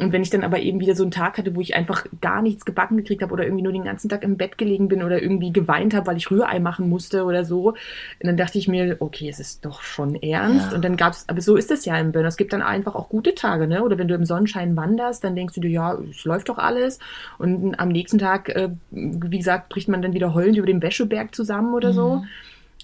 [0.00, 2.40] und wenn ich dann aber eben wieder so einen Tag hatte, wo ich einfach gar
[2.40, 5.22] nichts gebacken gekriegt habe oder irgendwie nur den ganzen Tag im Bett gelegen bin oder
[5.22, 7.74] irgendwie geweint habe, weil ich Rührei machen musste oder so,
[8.20, 10.70] dann dachte ich mir, okay, es ist doch schon ernst.
[10.70, 10.76] Ja.
[10.76, 12.28] Und dann gab es, aber so ist es ja im Burnout.
[12.28, 13.84] Es gibt dann einfach auch gute Tage, ne?
[13.84, 16.98] Oder wenn du im Sonnenschein wanderst, dann denkst du dir, ja, es läuft doch alles.
[17.38, 21.34] Und am nächsten Tag, äh, wie gesagt, bricht man dann wieder heulend über den Wäscheberg
[21.34, 21.94] zusammen oder mhm.
[21.94, 22.24] so.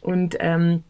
[0.02, 0.83] Und ähm,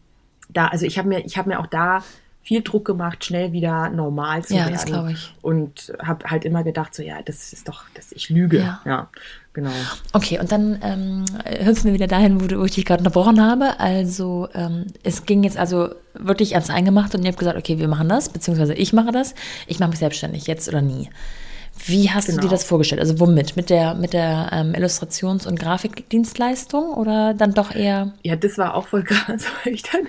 [0.49, 2.03] da, also ich habe mir, ich habe mir auch da
[2.47, 4.69] viel Druck gemacht, schnell wieder normal zu ja, werden.
[4.69, 5.33] Ja, das glaube ich.
[5.41, 8.59] Und habe halt immer gedacht, so ja, das ist doch, das, ich lüge.
[8.59, 8.79] Ja.
[8.85, 9.09] ja
[9.51, 9.69] genau.
[10.13, 13.41] Okay, und dann ähm, hüpfen wir wieder dahin, wo, du, wo ich dich gerade unterbrochen
[13.41, 13.81] habe.
[13.81, 17.89] Also ähm, es ging jetzt also wirklich ans Eingemachte und ihr habt gesagt, okay, wir
[17.89, 19.35] machen das, beziehungsweise ich mache das.
[19.67, 21.09] Ich mache mich selbstständig, jetzt oder nie.
[21.85, 22.41] Wie hast genau.
[22.41, 23.01] du dir das vorgestellt?
[23.01, 23.55] Also womit?
[23.55, 28.13] Mit der, mit der ähm, Illustrations- und Grafikdienstleistung oder dann doch eher?
[28.23, 30.01] Ja, das war auch voll krass, weil ich dann,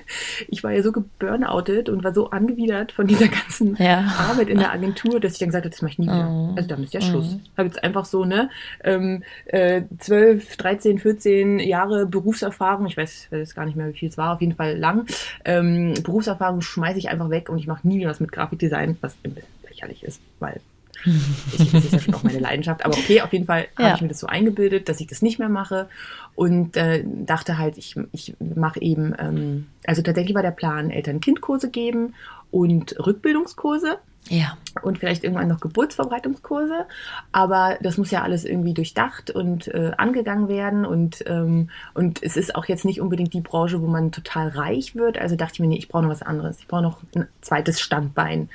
[0.49, 4.13] ich war ja so geburnoutet und war so angewidert von dieser ganzen ja.
[4.31, 6.31] Arbeit in der Agentur, dass ich dann gesagt habe, das mache ich nie wieder.
[6.31, 6.55] Oh.
[6.57, 7.37] Also da ist ja Schluss.
[7.37, 7.59] Oh.
[7.59, 8.51] Habe jetzt einfach so, ne,
[8.85, 14.09] ähm, äh, 12, 13, 14 Jahre Berufserfahrung, ich weiß, weiß gar nicht mehr, wie viel
[14.09, 15.07] es war, auf jeden Fall lang.
[15.45, 19.17] Ähm, Berufserfahrung schmeiße ich einfach weg und ich mache nie wieder was mit Grafikdesign, was
[19.25, 20.61] ein bisschen lächerlich ist, weil
[21.05, 22.85] ich, das ist ja schon auch meine Leidenschaft.
[22.85, 23.87] Aber okay, auf jeden Fall ja.
[23.87, 25.89] habe ich mir das so eingebildet, dass ich das nicht mehr mache.
[26.35, 31.71] Und äh, dachte halt, ich, ich mache eben, ähm, also tatsächlich war der Plan, Eltern-Kind-Kurse
[31.71, 32.15] geben
[32.51, 33.99] und Rückbildungskurse.
[34.29, 34.59] Ja.
[34.83, 36.87] Und vielleicht irgendwann noch Geburtsverbreitungskurse.
[37.33, 40.85] Aber das muss ja alles irgendwie durchdacht und äh, angegangen werden.
[40.85, 44.95] Und, ähm, und es ist auch jetzt nicht unbedingt die Branche, wo man total reich
[44.95, 45.19] wird.
[45.19, 46.59] Also dachte ich mir, nee, ich brauche noch was anderes.
[46.61, 48.51] Ich brauche noch ein zweites Standbein.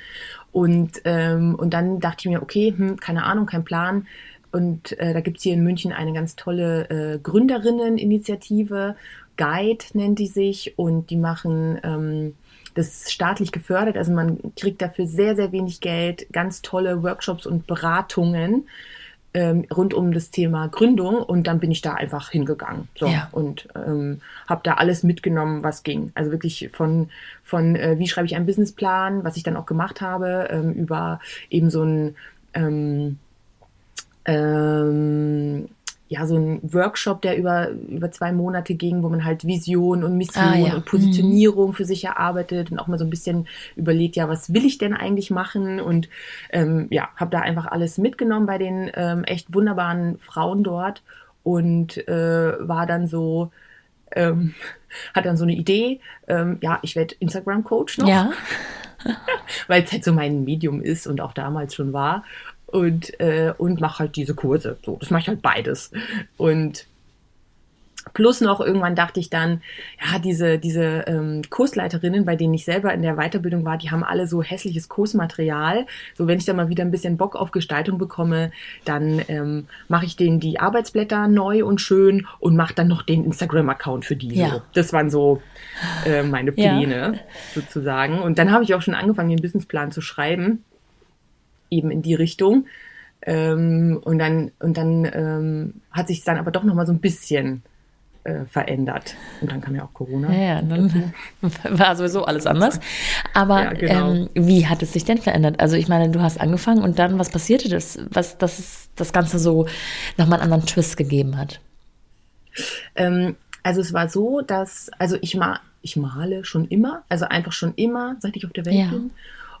[0.54, 4.06] Und, ähm, und dann dachte ich mir, okay, hm, keine Ahnung, kein Plan.
[4.52, 8.94] und äh, da gibt's hier in München eine ganz tolle äh, Gründerinneninitiative.
[9.36, 12.34] Guide nennt die sich und die machen ähm,
[12.74, 17.66] das staatlich gefördert, also man kriegt dafür sehr, sehr wenig Geld, ganz tolle Workshops und
[17.66, 18.68] Beratungen
[19.34, 23.28] ähm, rund um das Thema Gründung und dann bin ich da einfach hingegangen so, Ja.
[23.32, 26.12] und ähm, habe da alles mitgenommen, was ging.
[26.14, 27.10] Also wirklich von,
[27.42, 31.18] von äh, wie schreibe ich einen Businessplan, was ich dann auch gemacht habe, ähm, über
[31.50, 32.14] eben so ein
[32.54, 33.18] ähm,
[34.24, 35.68] ähm,
[36.08, 40.16] ja, so ein Workshop, der über, über zwei Monate ging, wo man halt Vision und
[40.18, 40.74] Mission Ah, ja.
[40.74, 44.66] und Positionierung für sich erarbeitet und auch mal so ein bisschen überlegt, ja, was will
[44.66, 45.80] ich denn eigentlich machen?
[45.80, 46.08] Und
[46.50, 51.02] ähm, ja, habe da einfach alles mitgenommen bei den ähm, echt wunderbaren Frauen dort
[51.42, 53.50] und äh, war dann so,
[54.12, 54.54] ähm,
[55.14, 58.30] hat dann so eine Idee, ähm, ja, ich werde Instagram-Coach noch Ja.
[59.68, 62.24] weil es halt so mein Medium ist und auch damals schon war.
[62.74, 64.78] Und, äh, und mache halt diese Kurse.
[64.84, 65.92] So, das mache ich halt beides.
[66.36, 66.86] Und
[68.14, 69.62] plus noch irgendwann dachte ich dann,
[70.04, 74.02] ja, diese, diese ähm, Kursleiterinnen, bei denen ich selber in der Weiterbildung war, die haben
[74.02, 75.86] alle so hässliches Kursmaterial.
[76.14, 78.50] So, wenn ich da mal wieder ein bisschen Bock auf Gestaltung bekomme,
[78.84, 83.24] dann ähm, mache ich denen die Arbeitsblätter neu und schön und mache dann noch den
[83.24, 84.34] Instagram-Account für die.
[84.34, 84.50] Ja.
[84.50, 84.62] So.
[84.74, 85.40] Das waren so
[86.04, 86.76] äh, meine Ja.
[86.76, 87.20] Pläne
[87.54, 88.20] sozusagen.
[88.20, 90.64] Und dann habe ich auch schon angefangen, den Businessplan zu schreiben,
[91.74, 92.66] eben in die Richtung.
[93.26, 97.00] Ähm, und dann, und dann ähm, hat sich dann aber doch noch mal so ein
[97.00, 97.62] bisschen
[98.24, 99.14] äh, verändert.
[99.40, 100.32] Und dann kam ja auch Corona.
[100.32, 101.12] Ja, ja, dann
[101.70, 102.80] war sowieso alles anders.
[103.32, 104.12] Aber Ja, genau.
[104.12, 105.60] ähm, wie hat es sich denn verändert?
[105.60, 107.98] Also ich meine, du hast angefangen und dann, was passierte das?
[108.10, 109.66] Was, dass es das Ganze so
[110.18, 111.60] nochmal einen anderen Twist gegeben hat?
[112.94, 117.52] Ähm, also es war so, dass, also ich, ma ich male schon immer, also einfach
[117.52, 118.88] schon immer, seit ich auf der Welt Ja.
[118.90, 119.10] bin.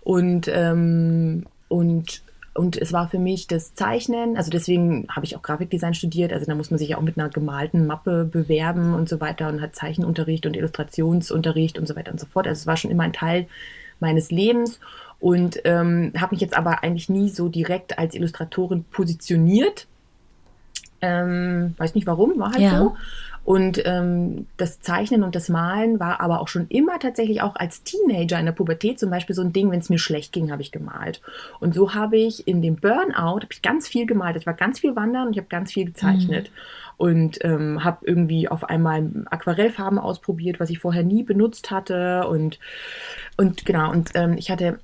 [0.02, 2.22] Und, ähm, und,
[2.54, 6.46] und es war für mich das Zeichnen, also deswegen habe ich auch Grafikdesign studiert, also
[6.46, 9.60] da muss man sich ja auch mit einer gemalten Mappe bewerben und so weiter und
[9.60, 12.46] hat Zeichenunterricht und Illustrationsunterricht und so weiter und so fort.
[12.46, 13.48] Also es war schon immer ein Teil
[13.98, 14.78] meines Lebens
[15.18, 19.88] und ähm, habe mich jetzt aber eigentlich nie so direkt als Illustratorin positioniert.
[21.00, 22.78] Ähm, weiß nicht warum, war halt Ja.
[22.78, 22.96] so.
[23.44, 27.82] Und ähm, das Zeichnen und das Malen war aber auch schon immer tatsächlich auch als
[27.82, 30.62] Teenager in der Pubertät zum Beispiel so ein Ding, wenn es mir schlecht ging, habe
[30.62, 31.20] ich gemalt.
[31.60, 34.36] Und so habe ich in dem Burnout ich ganz viel gemalt.
[34.36, 36.50] Ich war ganz viel wandern und ich habe ganz viel gezeichnet.
[36.96, 42.26] Und ähm, habe irgendwie auf einmal Aquarellfarben ausprobiert, was ich vorher nie benutzt hatte.
[42.28, 42.60] Und,
[43.36, 44.78] und genau, und ähm, ich hatte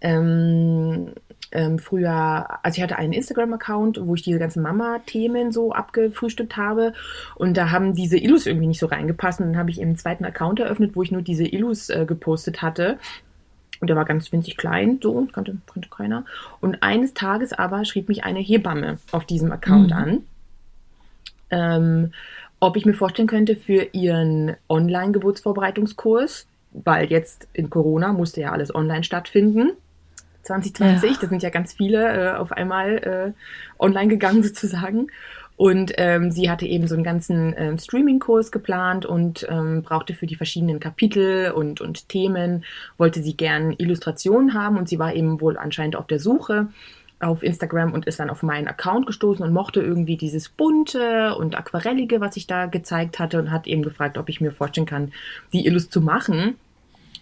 [0.00, 1.12] ähm,
[1.52, 6.94] ähm, früher, also ich hatte einen Instagram-Account, wo ich diese ganzen Mama-Themen so abgefrühstückt habe
[7.34, 9.98] und da haben diese Illus irgendwie nicht so reingepasst und dann habe ich eben einen
[9.98, 12.98] zweiten Account eröffnet, wo ich nur diese Illus äh, gepostet hatte.
[13.80, 16.24] Und der war ganz winzig klein, so, kannte, kannte keiner.
[16.60, 19.96] Und eines Tages aber schrieb mich eine Hebamme auf diesem Account Mhm.
[19.96, 20.22] an,
[21.50, 22.12] ähm,
[22.60, 28.72] ob ich mir vorstellen könnte, für ihren Online-Geburtsvorbereitungskurs, weil jetzt in Corona musste ja alles
[28.72, 29.72] online stattfinden,
[30.42, 31.16] 2020, Ja.
[31.20, 35.08] da sind ja ganz viele äh, auf einmal äh, online gegangen sozusagen.
[35.56, 40.26] Und ähm, sie hatte eben so einen ganzen ähm, Streaming-Kurs geplant und ähm, brauchte für
[40.26, 42.64] die verschiedenen Kapitel und, und Themen,
[42.96, 46.68] wollte sie gern Illustrationen haben und sie war eben wohl anscheinend auf der Suche
[47.20, 51.56] auf Instagram und ist dann auf meinen Account gestoßen und mochte irgendwie dieses bunte und
[51.56, 55.12] aquarellige, was ich da gezeigt hatte und hat eben gefragt, ob ich mir vorstellen kann,
[55.52, 56.56] die Illus zu machen.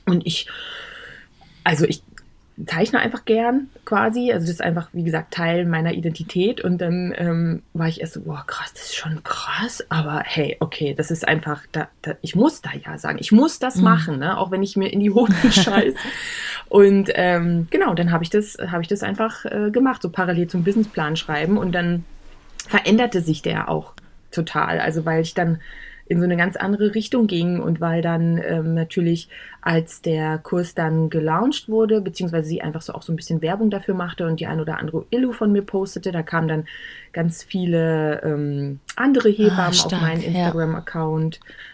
[0.07, 0.49] Und ich,
[1.65, 2.03] also ich
[2.67, 4.33] zeichne einfach gern quasi.
[4.33, 6.61] Also das ist einfach, wie gesagt, Teil meiner Identität.
[6.61, 9.85] Und dann ähm, war ich erst so, boah, krass, das ist schon krass.
[9.89, 13.59] Aber hey, okay, das ist einfach, da, da, ich muss da ja sagen, ich muss
[13.59, 13.85] das Mhm.
[13.85, 14.39] machen, ne?
[14.39, 15.95] auch wenn ich mir in die Hosen scheiß.
[16.69, 20.49] Und ähm, genau, dann habe ich das, habe ich das einfach äh, gemacht, so parallel
[20.49, 21.59] zum Businessplan schreiben.
[21.59, 22.05] Und dann
[22.69, 23.95] veränderte sich der auch
[24.31, 24.81] total.
[24.81, 25.61] Also weil ich dann
[26.11, 29.29] in so eine ganz andere Richtung ging und weil dann ähm, natürlich,
[29.61, 33.71] als der Kurs dann gelauncht wurde, beziehungsweise sie einfach so auch so ein bisschen Werbung
[33.71, 36.65] dafür machte und die ein oder andere Illu von mir postete, da kamen dann
[37.13, 40.51] ganz viele ähm, andere Hebammen auf stark, meinen ja.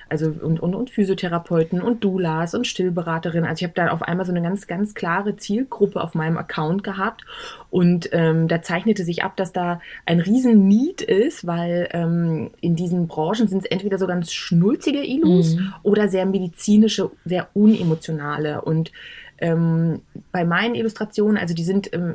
[0.08, 3.48] Also und, und, und Physiotherapeuten und Doulas und Stillberaterinnen.
[3.48, 6.84] Also ich habe da auf einmal so eine ganz, ganz klare Zielgruppe auf meinem Account
[6.84, 7.24] gehabt
[7.70, 12.76] und ähm, da zeichnete sich ab, dass da ein riesen Need ist, weil ähm, in
[12.76, 15.74] diesen Branchen sind es entweder so ganz schnulzige Ilus Mhm.
[15.82, 18.60] oder sehr medizinische, sehr unemotionale.
[18.62, 18.92] Und
[19.38, 20.00] ähm,
[20.32, 22.14] bei meinen Illustrationen, also die sind ähm,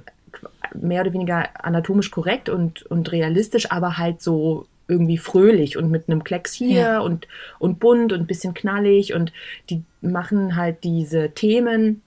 [0.73, 6.07] mehr oder weniger anatomisch korrekt und, und realistisch, aber halt so irgendwie fröhlich und mit
[6.09, 6.99] einem Klecks hier Ja.
[6.99, 7.27] und,
[7.59, 9.31] und bunt und ein bisschen knallig und
[9.69, 12.01] die machen halt diese Themen,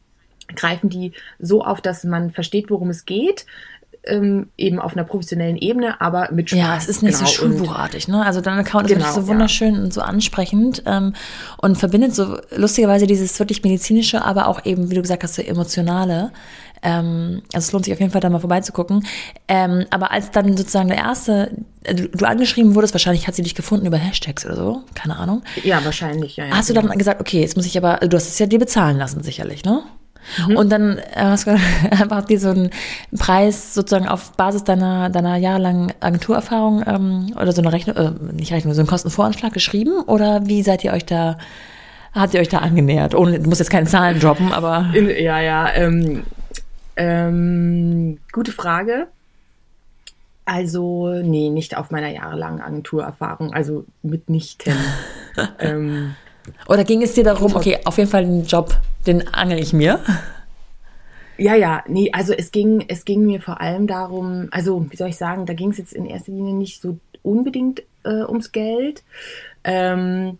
[0.54, 3.46] greifen die so auf, dass man versteht, worum es geht,
[4.06, 6.58] ähm, eben auf einer professionellen Ebene, aber mit Spaß.
[6.60, 7.26] Ja, es ist nicht genau.
[7.26, 8.22] so schulbuchartig, ne?
[8.24, 9.26] Also dein Account ist Genau, wirklich so ja.
[9.28, 11.14] wunderschön und so ansprechend ähm,
[11.56, 15.42] und verbindet so lustigerweise dieses wirklich medizinische, aber auch eben, wie du gesagt hast, so
[15.42, 16.32] emotionale.
[16.84, 19.04] Ähm, also es lohnt sich auf jeden Fall da mal vorbeizugucken.
[19.48, 21.50] Ähm, aber als dann sozusagen der erste,
[21.82, 25.16] äh, du, du angeschrieben wurdest, wahrscheinlich hat sie dich gefunden über Hashtags oder so, keine
[25.16, 25.42] Ahnung.
[25.64, 26.44] Ja, wahrscheinlich, ja.
[26.44, 28.58] ja Hast du dann gesagt, okay, jetzt muss ich aber, du hast es ja dir
[28.58, 29.82] bezahlen lassen, sicherlich, ne?
[30.46, 30.56] Mhm.
[30.56, 31.50] Und dann äh, hast du
[31.90, 32.70] einfach dir so einen
[33.18, 38.52] Preis sozusagen auf Basis deiner, deiner jahrelangen Agenturerfahrung ähm, oder so eine Rechnung, äh, nicht
[38.52, 40.02] Rechnung, so einen Kostenvoranschlag geschrieben?
[40.06, 41.38] Oder wie seid ihr euch da,
[42.12, 43.14] habt ihr euch da angenähert?
[43.14, 44.90] Ohne, du musst jetzt keine Zahlen droppen, aber.
[44.94, 45.72] In, ja, ja.
[45.74, 46.24] Ähm,
[46.96, 49.08] ähm, gute Frage.
[50.46, 54.74] Also, nee, nicht auf meiner jahrelangen Agenturerfahrung, also mitnichten.
[55.58, 56.14] ähm,
[56.68, 58.76] Oder ging es dir darum, okay, auf jeden Fall den Job,
[59.06, 60.00] den angel ich mir?
[61.38, 65.08] ja, ja, nee, also es ging, es ging mir vor allem darum, also wie soll
[65.08, 69.02] ich sagen, da ging es jetzt in erster Linie nicht so unbedingt äh, ums Geld,
[69.64, 70.38] ähm,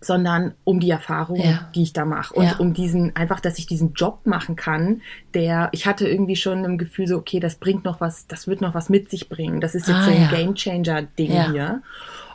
[0.00, 1.68] sondern um die Erfahrung, Ja.
[1.74, 2.56] die ich da mache und Ja.
[2.58, 5.02] um diesen einfach, dass ich diesen Job machen kann,
[5.34, 8.60] der ich hatte irgendwie schon im Gefühl so, okay, das bringt noch was, das wird
[8.60, 9.60] noch was mit sich bringen.
[9.60, 10.28] Das ist jetzt Ah, so ein ja.
[10.28, 11.82] Game Changer Ding hier.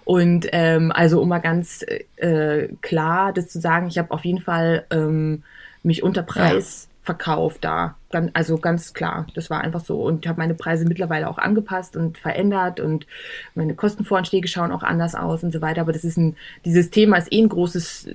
[0.05, 1.85] Und ähm, also um mal ganz
[2.17, 5.43] äh, klar das zu sagen, ich habe auf jeden Fall ähm,
[5.83, 7.95] mich unter Preis verkauft da.
[8.13, 10.01] Gan- Also ganz klar, das war einfach so.
[10.03, 13.07] Und ich habe meine Preise mittlerweile auch angepasst und verändert und
[13.55, 15.81] meine Kostenvoranschläge schauen auch anders aus und so weiter.
[15.81, 18.09] Aber das ist ein, dieses Thema ist eh ein großes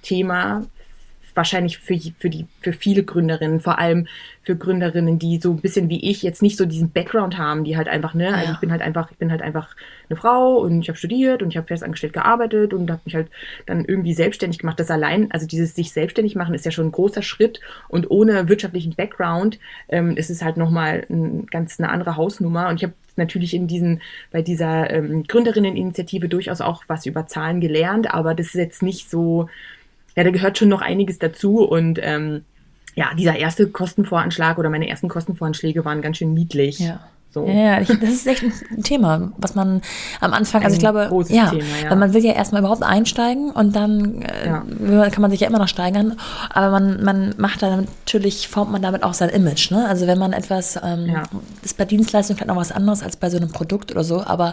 [0.00, 0.64] Thema.
[1.34, 4.06] Wahrscheinlich für, für, die, für viele Gründerinnen, vor allem
[4.42, 7.76] für Gründerinnen, die so ein bisschen wie ich jetzt nicht so diesen Background haben, die
[7.76, 8.52] halt einfach, ne, also Ja.
[8.52, 9.76] ich bin halt einfach, ich bin halt einfach
[10.08, 13.28] eine Frau und ich habe studiert und ich habe festangestellt gearbeitet und habe mich halt
[13.66, 14.80] dann irgendwie selbstständig gemacht.
[14.80, 18.48] Das allein, also dieses sich selbstständig machen ist ja schon ein großer Schritt und ohne
[18.48, 22.94] wirtschaftlichen Background ähm, ist es halt nochmal ein, ganz eine andere Hausnummer und ich habe
[23.16, 28.48] natürlich in diesen, bei dieser ähm, Gründerinneninitiative durchaus auch was über Zahlen gelernt, aber das
[28.48, 29.48] ist jetzt nicht so,
[30.16, 32.44] ja, da gehört schon noch einiges dazu und ähm,
[32.94, 36.78] ja, dieser erste Kostenvoranschlag oder meine ersten Kostenvoranschläge waren ganz schön niedlich.
[36.78, 37.00] Ja.
[37.30, 37.46] So.
[37.46, 39.80] Ja, ich, das ist echt ein Thema, was man
[40.20, 41.88] am Anfang, also ich glaube, ja, Thema, ja.
[41.88, 45.08] weil man will ja erstmal überhaupt einsteigen und dann äh, Ja.
[45.08, 46.18] kann man sich ja immer noch steigern,
[46.50, 49.88] aber man, man macht da natürlich, formt man damit auch sein Image, ne?
[49.88, 51.22] Also wenn man etwas, ähm, Ja.
[51.62, 54.22] das ist bei Dienstleistungen vielleicht noch was anderes als bei so einem Produkt oder so,
[54.22, 54.52] aber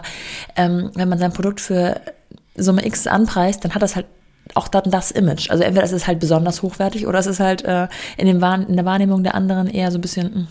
[0.56, 2.00] ähm, wenn man sein Produkt für
[2.56, 4.06] Summe X anpreist, dann hat das halt
[4.54, 5.50] auch dann das Image.
[5.50, 8.76] Also entweder ist es halt besonders hochwertig oder es ist halt äh, in, Wahrn in
[8.76, 10.46] der Wahrnehmung der anderen eher so ein bisschen mh,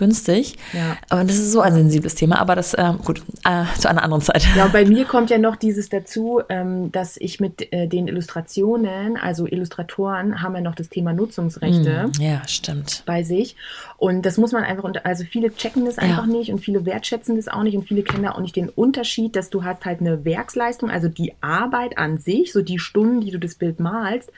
[0.00, 0.56] günstig.
[0.72, 0.96] Ja.
[1.10, 4.22] Aber das ist so ein sensibles Thema, aber das, ähm, gut, äh, zu einer anderen
[4.22, 4.44] Zeit.
[4.56, 8.08] Ja, und bei mir kommt ja noch dieses dazu, ähm, dass ich mit äh, den
[8.08, 12.04] Illustrationen, also Illustratoren haben ja noch das Thema Nutzungsrechte.
[12.04, 13.04] Hm, Ja, stimmt.
[13.06, 13.54] bei sich.
[13.98, 17.36] Und das muss man einfach, unter, also viele checken das einfach nicht und viele wertschätzen
[17.36, 20.00] das auch nicht und viele kennen da auch nicht den Unterschied, dass du hast halt
[20.00, 24.32] eine Werksleistung, also die Arbeit an sich, so die Stunden, die du das Bild malst.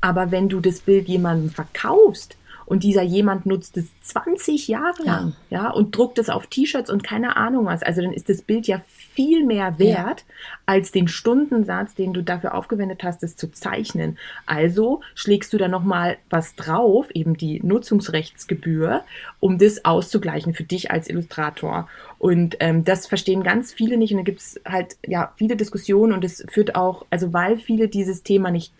[0.00, 5.16] Aber wenn du das Bild jemandem verkaufst, und dieser jemand nutzt es 20 Jahre Ja.
[5.16, 7.82] lang, ja, und druckt es auf T-Shirts und keine Ahnung was.
[7.82, 8.80] Also dann ist das Bild ja
[9.14, 10.24] viel mehr wert
[10.66, 14.18] als den Stundensatz, den du dafür aufgewendet hast, es zu zeichnen.
[14.46, 19.04] Also schlägst du da nochmal was drauf, eben die Nutzungsrechtsgebühr,
[19.40, 21.88] um das auszugleichen für dich als Illustrator.
[22.18, 26.12] Und ähm, das verstehen ganz viele nicht und da gibt es halt ja viele Diskussionen
[26.12, 28.72] und es führt auch, also weil viele dieses Thema nicht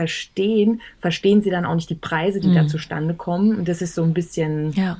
[0.00, 3.54] verstehen, verstehen sie dann auch nicht die Preise, die da zustande kommen.
[3.58, 4.96] Und das ist so ein bisschen, Ja.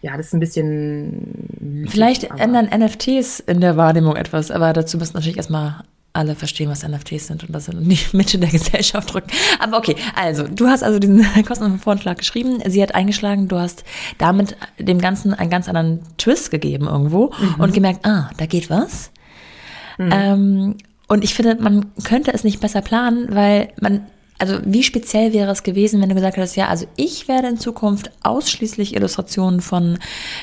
[0.00, 1.86] ja, das ist ein bisschen.
[1.88, 6.86] Vielleicht ändern NFTs in der Wahrnehmung etwas, aber dazu müssen natürlich erstmal alle verstehen, was
[6.86, 9.30] NFTs sind und das in die Mitte der Gesellschaft rücken.
[9.58, 13.82] Aber okay, also du hast also diesen Kostenvorschlag geschrieben, sie hat eingeschlagen, du hast
[14.18, 19.10] damit dem Ganzen einen ganz anderen Twist gegeben irgendwo und gemerkt, ah, da geht was.
[19.98, 20.76] Ähm,
[21.10, 24.06] und ich finde, man könnte es nicht besser planen, weil man,
[24.38, 27.58] also wie speziell wäre es gewesen, wenn du gesagt hättest, ja, also ich werde in
[27.58, 29.98] Zukunft ausschließlich Illustrationen von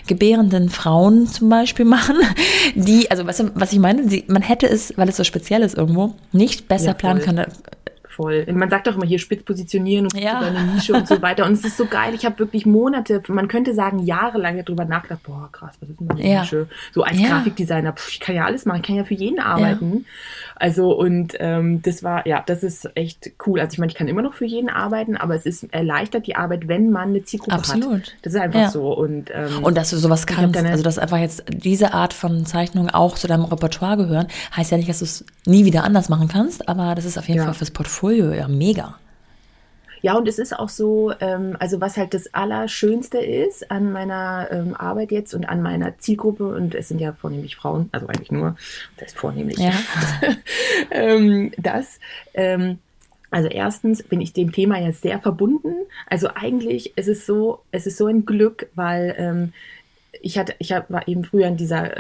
[0.08, 2.18] gebärenden Frauen zum Beispiel machen,
[2.76, 4.10] die, also weißt du, was ich meine?
[4.10, 7.46] Sie, man hätte es, weil es so speziell ist irgendwo, nicht besser Ja, planen können.
[8.18, 8.46] Voll.
[8.52, 10.42] Man sagt doch immer hier spitz positionieren und Ja.
[10.42, 10.48] ja.
[10.48, 11.46] eine Nische und so weiter.
[11.46, 12.14] Und es ist so geil.
[12.16, 16.08] Ich habe wirklich Monate, man könnte sagen jahrelang darüber nachgedacht, boah, krass, was ist denn
[16.08, 16.42] meine Ja.
[16.42, 16.68] Nische?
[16.94, 17.30] So als Ja.
[17.30, 20.06] Grafikdesigner, pff, ich kann ja alles machen, ich kann ja für jeden arbeiten.
[20.56, 23.60] Also und ähm, das war, ja, das ist echt cool.
[23.60, 26.36] Also ich meine, ich kann immer noch für jeden arbeiten, aber es ist erleichtert die
[26.36, 27.94] Arbeit, wenn man eine Zielgruppe Absolut.
[28.08, 28.14] hat.
[28.24, 28.92] Das ist einfach so.
[28.94, 32.90] Und, ähm, Und dass du sowas kannst, also dass einfach jetzt diese Art von Zeichnungen
[32.90, 36.28] auch zu deinem Repertoire gehören, heißt ja nicht, dass du es nie wieder anders machen
[36.28, 37.38] kannst, aber das ist auf jeden.
[37.44, 38.98] Fall fürs Portfolio ja mega.
[40.02, 44.48] Ja, und es ist auch so, ähm, also was halt das Allerschönste ist an meiner
[44.52, 48.32] ähm, Arbeit jetzt und an meiner Zielgruppe, und es sind ja vornehmlich Frauen, also eigentlich
[48.32, 48.56] nur,
[48.98, 49.74] das ist vornehmlich, Ja.
[50.92, 52.00] ähm, das,
[52.34, 52.80] ähm,
[53.32, 55.76] also erstens bin ich dem Thema ja sehr verbunden.
[56.10, 59.54] Also eigentlich ist es so, es ist so ein Glück, weil ähm,
[60.22, 61.98] ich hatte, ich hab, war eben früher in dieser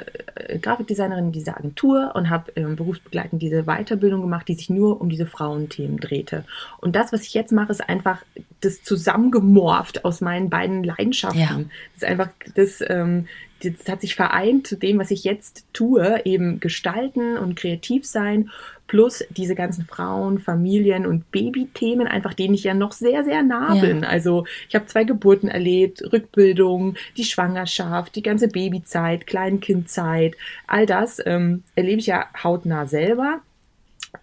[0.50, 5.02] äh, Grafikdesignerin in dieser Agentur und habe ähm, berufsbegleitend diese Weiterbildung gemacht, die sich nur
[5.02, 6.46] um diese Frauenthemen drehte.
[6.80, 8.24] Und das, was ich jetzt mache, ist einfach
[8.62, 11.40] das zusammengemorpht aus meinen beiden Leidenschaften.
[11.40, 11.58] Ja.
[11.94, 13.28] Das ist einfach das, ähm,
[13.64, 18.50] das hat sich vereint zu dem, was ich jetzt tue, eben gestalten und kreativ sein,
[18.88, 23.76] plus diese ganzen Frauen, Familien und Babythemen, einfach denen ich ja noch sehr, sehr nah
[23.76, 23.82] Ja.
[23.82, 24.04] bin.
[24.04, 30.36] Also ich habe zwei Geburten erlebt, Rückbildung, die Schwangerschaft, die ganze Babyzeit, Kleinkindzeit,
[30.68, 33.42] all das ähm, erlebe ich ja hautnah selber.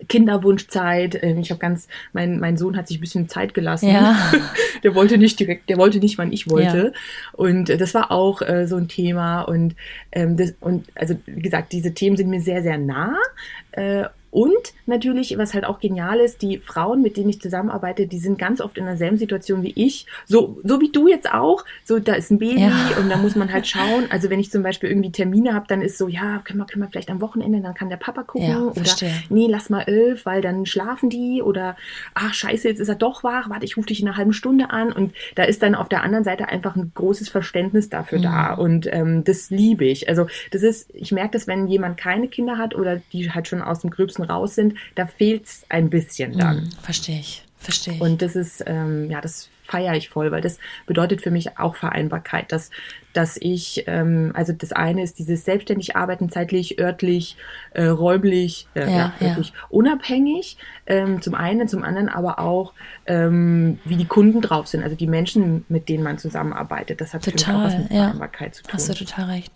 [0.09, 3.91] Kinderwunschzeit, ähm, ich habe ganz, mein, mein Sohn hat sich ein bisschen Zeit gelassen.
[3.91, 4.33] Ja.
[4.83, 6.93] der wollte nicht direkt, der wollte nicht, wann ich wollte.
[7.33, 9.43] Und äh, das war auch äh, so ein Thema.
[9.43, 9.77] Und,
[10.13, 13.17] ähm, das, und also wie gesagt, diese Themen sind mir sehr, sehr nah.
[13.73, 14.05] Äh,
[14.35, 18.37] und natürlich, was halt auch genial ist, die Frauen, mit denen ich zusammenarbeite, die sind
[18.37, 20.07] ganz oft in derselben Situation wie ich.
[20.27, 21.65] So, so wie du jetzt auch.
[21.85, 22.97] So, da ist ein Baby Ja.
[22.99, 24.07] und da muss man halt schauen.
[24.11, 26.83] Also wenn ich zum Beispiel irgendwie Termine habe, dann ist so, ja, können wir, können
[26.83, 28.49] wir vielleicht am Wochenende, dann kann der Papa gucken.
[28.49, 28.83] Ja, oder
[29.29, 31.41] nee, lass mal elf, weil dann schlafen die.
[31.41, 31.77] Oder
[32.15, 34.71] ach scheiße, jetzt ist er doch wach, warte, ich rufe dich in einer halben Stunde
[34.71, 34.91] an.
[34.91, 38.55] Und da ist dann auf der anderen Seite einfach ein großes Verständnis dafür da.
[38.55, 40.09] Und ähm, das liebe ich.
[40.09, 43.63] Also das ist, ich merke das, wenn jemand keine Kinder hat oder die halt schon
[43.63, 46.63] aus dem Gröbsten raus sind, da fehlt's ein bisschen dann.
[46.63, 47.45] Hm, verstehe ich.
[47.59, 48.01] Verstehe ich.
[48.01, 51.75] Und das ist, ähm, ja, das feiere ich voll, weil das bedeutet für mich auch
[51.77, 52.71] Vereinbarkeit, dass,
[53.15, 57.39] dass ich, ähm, also das eine ist dieses selbstständig arbeiten, zeitlich, örtlich,
[57.73, 59.27] äh, räumlich, äh, Ja, ja, ja.
[59.29, 62.75] wirklich unabhängig, ähm, zum einen, zum anderen aber auch,
[63.07, 67.01] ähm, wie die Kunden drauf sind, also die Menschen, mit denen man zusammenarbeitet.
[67.01, 67.89] Das hat für mich auch was Total, mit.
[67.93, 68.73] Vereinbarkeit zu tun.
[68.75, 69.53] Hast du total recht.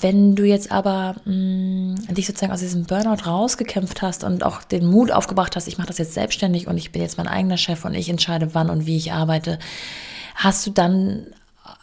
[0.00, 4.86] Wenn du jetzt aber mh, dich sozusagen aus diesem Burnout rausgekämpft hast und auch den
[4.86, 7.84] Mut aufgebracht hast, ich mache das jetzt selbstständig und ich bin jetzt mein eigener Chef
[7.84, 9.58] und ich entscheide, wann und wie ich arbeite,
[10.34, 11.26] hast du dann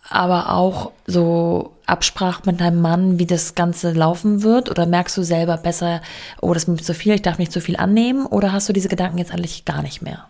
[0.09, 4.69] aber auch so Absprache mit deinem Mann, wie das Ganze laufen wird?
[4.69, 6.01] Oder merkst du selber besser,
[6.41, 8.25] oh, das ist mir zu viel, ich darf nicht zu viel annehmen?
[8.25, 10.25] Oder hast du diese Gedanken jetzt eigentlich gar nicht mehr?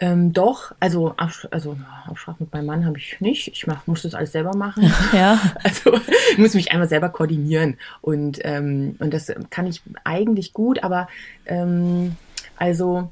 [0.00, 1.76] Ähm, doch, also, Abs- also
[2.06, 3.48] Absprache mit meinem Mann habe ich nicht.
[3.48, 4.92] Ich mach, muss das alles selber machen.
[5.12, 5.40] Ja.
[5.64, 5.92] Also
[6.32, 11.08] ich muss mich einmal selber koordinieren und, ähm, und das kann ich eigentlich gut, aber
[11.46, 12.16] ähm,
[12.56, 13.10] also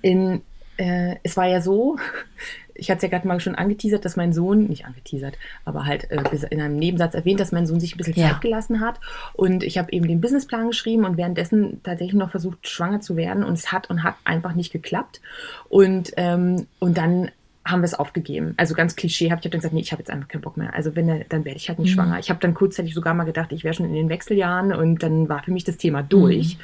[0.00, 0.40] in,
[0.76, 1.96] äh, es war ja so,
[2.74, 6.10] ich hatte es ja gerade mal schon angeteasert, dass mein Sohn, nicht angeteasert, aber halt
[6.10, 8.30] äh, in einem Nebensatz erwähnt, dass mein Sohn sich ein bisschen Ja.
[8.30, 8.98] Zeit gelassen hat.
[9.34, 13.44] Und ich habe eben den Businessplan geschrieben und währenddessen tatsächlich noch versucht, schwanger zu werden.
[13.44, 15.20] Und es hat und hat einfach nicht geklappt.
[15.68, 17.30] Und, ähm, und dann
[17.64, 18.54] haben wir es aufgegeben.
[18.56, 19.42] Also ganz klischeehaft.
[19.42, 20.74] Ich habe dann gesagt, nee, ich habe jetzt einfach keinen Bock mehr.
[20.74, 22.18] Also wenn dann werde ich halt nicht schwanger.
[22.18, 25.28] Ich habe dann kurzzeitig sogar mal gedacht, ich wäre schon in den Wechseljahren und dann
[25.28, 26.58] war für mich das Thema durch.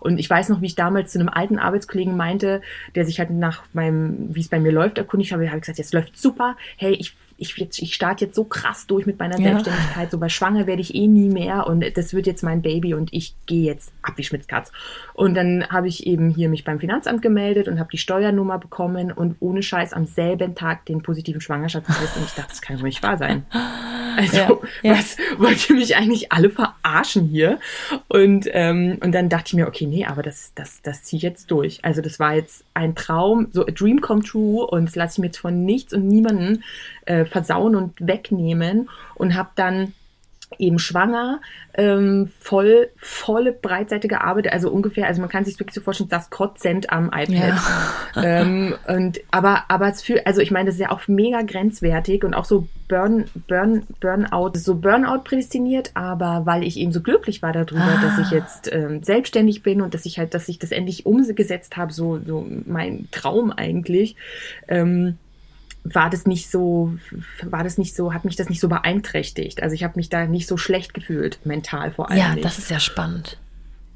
[0.00, 2.60] Und ich weiß noch, wie ich damals zu einem alten Arbeitskollegen meinte,
[2.94, 5.78] der sich halt nach meinem, wie es bei mir läuft, erkundigt habe, habe ich gesagt,
[5.78, 6.56] jetzt läuft super.
[6.76, 9.50] Hey, ich ich, jetzt, ich starte jetzt so krass durch mit meiner Ja.
[9.50, 12.94] Selbstständigkeit, so bei Schwanger werde ich eh nie mehr und das wird jetzt mein Baby
[12.94, 14.72] und ich gehe jetzt ab wie Schmitzkatz.
[15.12, 19.12] Und dann habe ich eben hier mich beim Finanzamt gemeldet und habe die Steuernummer bekommen
[19.12, 22.84] und ohne Scheiß am selben Tag den positiven Schwangerschaftstest und ich dachte, das kann doch
[22.84, 23.44] nicht wahr sein.
[24.14, 24.92] Also, Ja, ja.
[24.92, 27.58] was wollt ihr mich eigentlich alle verarschen hier?
[28.08, 31.22] Und, ähm, und dann dachte ich mir, okay, nee, aber das, das, das ziehe ich
[31.22, 31.82] jetzt durch.
[31.82, 35.18] Also, das war jetzt ein Traum, so a dream come true und das lasse ich
[35.20, 36.62] mir jetzt von nichts und niemanden
[37.06, 39.94] äh, versauen und wegnehmen und habe dann
[40.58, 41.40] eben schwanger,
[41.74, 46.30] ähm, voll, volle Breitseite gearbeitet, also ungefähr, also man kann sich wirklich so vorstellen, das
[46.30, 47.58] kotzend am iPad.
[48.22, 52.24] ähm, und aber, aber es für, also ich meine, das ist ja auch mega grenzwertig
[52.24, 57.42] und auch so Burn, Burn, Burnout, so Burnout prädestiniert, aber weil ich eben so glücklich
[57.42, 58.02] war darüber, Ah.
[58.02, 61.76] dass ich jetzt ähm, selbstständig bin und dass ich halt, dass ich das endlich umgesetzt
[61.76, 64.16] habe, so, so mein Traum eigentlich,
[64.68, 65.16] ähm,
[65.84, 66.94] war das nicht so,
[67.42, 69.62] war das nicht so, hat mich das nicht so beeinträchtigt.
[69.62, 72.18] Also ich habe mich da nicht so schlecht gefühlt, mental vor allem.
[72.18, 73.38] Ja, das ist ja spannend.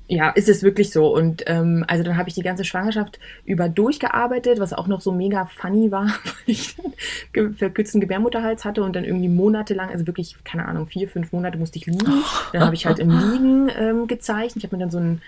[0.09, 1.13] Ja, ist es wirklich so.
[1.13, 5.11] Und ähm, also dann habe ich die ganze Schwangerschaft über durchgearbeitet, was auch noch so
[5.11, 6.77] mega funny war, weil ich
[7.33, 11.59] dann verkürzten Gebärmutterhals hatte und dann irgendwie monatelang, also wirklich, keine Ahnung, vier, fünf Monate
[11.59, 12.23] musste ich liegen.
[12.53, 14.59] Dann habe ich halt im Liegen ähm, gezeichnet.
[14.59, 15.23] Ich habe mir dann so ein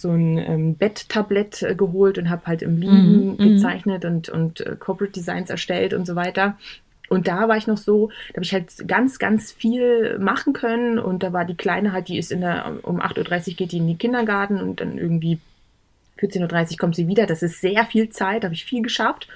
[0.00, 2.90] so ein ähm, Betttablett äh, geholt und habe halt im Liegen
[3.22, 3.36] Mhm, mhm.
[3.38, 6.56] gezeichnet und, und äh, Corporate Designs erstellt und so weiter.
[7.08, 10.98] Und da war ich noch so, da habe ich halt ganz, ganz viel machen können.
[10.98, 13.78] Und da war die Kleine halt, die ist in der, um 8.30 Uhr geht die
[13.78, 15.40] in den Kindergarten und dann irgendwie
[16.20, 17.26] 14.30 Uhr kommt sie wieder.
[17.26, 19.26] Das ist sehr viel Zeit, habe ich viel geschafft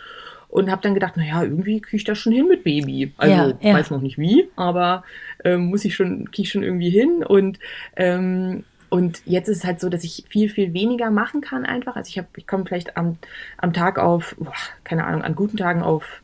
[0.48, 3.12] und habe dann gedacht, naja, irgendwie kriege ich das schon hin mit Baby.
[3.16, 3.74] Also Ja, ja.
[3.74, 5.02] weiß noch nicht wie, aber
[5.44, 7.24] ähm, muss ich schon, kriege ich schon irgendwie hin.
[7.26, 7.58] Und
[7.96, 8.62] ähm,
[8.94, 11.96] und jetzt ist es halt so, dass ich viel, viel weniger machen kann einfach.
[11.96, 13.18] Also ich habe, ich komme vielleicht am,
[13.56, 14.52] am Tag auf, boah,
[14.84, 16.22] keine Ahnung, an guten Tagen auf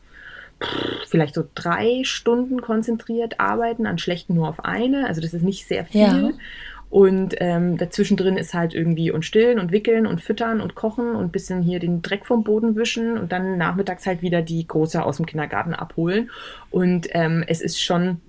[0.63, 5.05] pff, vielleicht so drei Stunden konzentriert arbeiten, an schlechten nur auf eine.
[5.05, 5.99] Also das ist nicht sehr viel.
[5.99, 6.31] Ja.
[6.89, 11.13] Und ähm, dazwischen drin ist halt irgendwie und stillen und wickeln und füttern und kochen
[11.13, 15.03] und bisschen hier den Dreck vom Boden wischen und dann nachmittags halt wieder die Große
[15.03, 16.29] aus dem Kindergarten abholen.
[16.69, 18.21] Und ähm, es ist schon,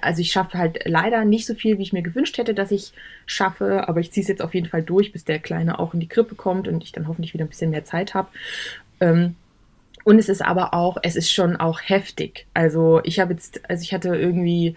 [0.00, 2.92] also ich schaffe halt leider nicht so viel, wie ich mir gewünscht hätte, dass ich
[3.26, 6.00] schaffe, aber ich ziehe es jetzt auf jeden Fall durch, bis der Kleine auch in
[6.00, 8.28] die Krippe kommt und ich dann hoffentlich wieder ein bisschen mehr Zeit habe.
[9.00, 9.34] Ähm,
[10.04, 12.46] und es ist aber auch, es ist schon auch heftig.
[12.54, 14.76] Also ich habe jetzt, also ich hatte irgendwie,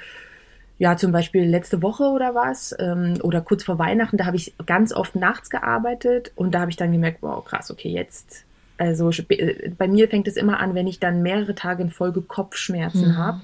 [0.78, 4.54] ja, zum Beispiel letzte Woche oder was, ähm, oder kurz vor Weihnachten, da habe ich
[4.66, 8.44] ganz oft nachts gearbeitet und da habe ich dann gemerkt, wow, krass, okay, jetzt,
[8.78, 12.22] also äh, bei mir fängt es immer an, wenn ich dann mehrere Tage in Folge
[12.22, 13.18] Kopfschmerzen Mhm.
[13.18, 13.42] habe,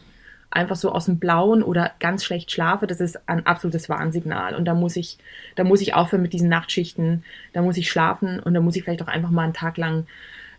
[0.51, 4.55] einfach so aus dem Blauen oder ganz schlecht schlafe, das ist ein absolutes Warnsignal.
[4.55, 5.17] Und da muss ich,
[5.55, 7.23] da muss ich aufhören mit diesen Nachtschichten,
[7.53, 10.05] da muss ich schlafen und da muss ich vielleicht auch einfach mal einen Tag lang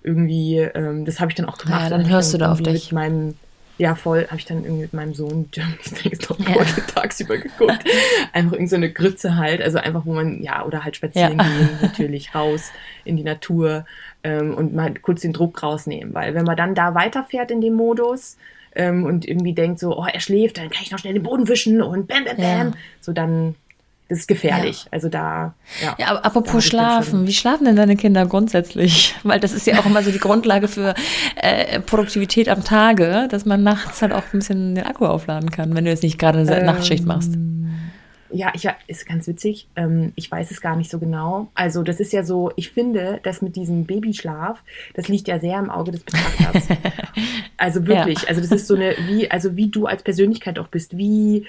[0.03, 1.83] irgendwie, ähm, das habe ich dann auch gemacht.
[1.85, 2.87] Ja, dann ich hörst du da auf dich.
[2.87, 3.35] Mit meinem,
[3.79, 6.65] ja, voll, habe ich dann irgendwie mit meinem Sohn Germany's Next Top Ja.
[6.95, 7.85] Tagsüber geguckt.
[8.33, 11.45] einfach irgend so eine Grütze halt, also einfach, wo man, ja, oder halt spazieren Ja.
[11.45, 12.71] gehen, natürlich raus
[13.05, 13.85] in die Natur
[14.25, 16.15] ähm, und mal kurz den Druck rausnehmen.
[16.15, 18.37] Weil wenn man dann da weiterfährt in dem Modus
[18.75, 21.49] ähm, und irgendwie denkt so, oh, er schläft, dann kann ich noch schnell den Boden
[21.49, 22.73] wischen und bam, bam, bam, Ja.
[23.01, 23.55] so dann,
[24.09, 24.87] das ist gefährlich.
[24.91, 25.95] Also da, ja.
[25.99, 29.15] Ja, aber Da apropos dann Schlafen, wie schlafen denn deine Kinder grundsätzlich?
[29.23, 30.95] Weil das ist ja auch immer so die Grundlage für
[31.37, 35.75] äh, Produktivität am Tage, dass man nachts halt auch ein bisschen den Akku aufladen kann,
[35.75, 37.33] wenn du jetzt nicht gerade eine Ähm, Nachtschicht machst.
[38.33, 39.69] Ja, ich, ist ganz witzig.
[39.77, 41.49] Ähm, ich weiß es gar nicht so genau.
[41.55, 44.63] Also das ist ja so, ich finde, dass mit diesem Babyschlaf,
[44.95, 46.69] das liegt ja sehr im Auge des Betrachters.
[47.57, 48.29] also wirklich, Ja.
[48.29, 51.47] also das ist so eine, wie, also wie du als Persönlichkeit auch bist, wie,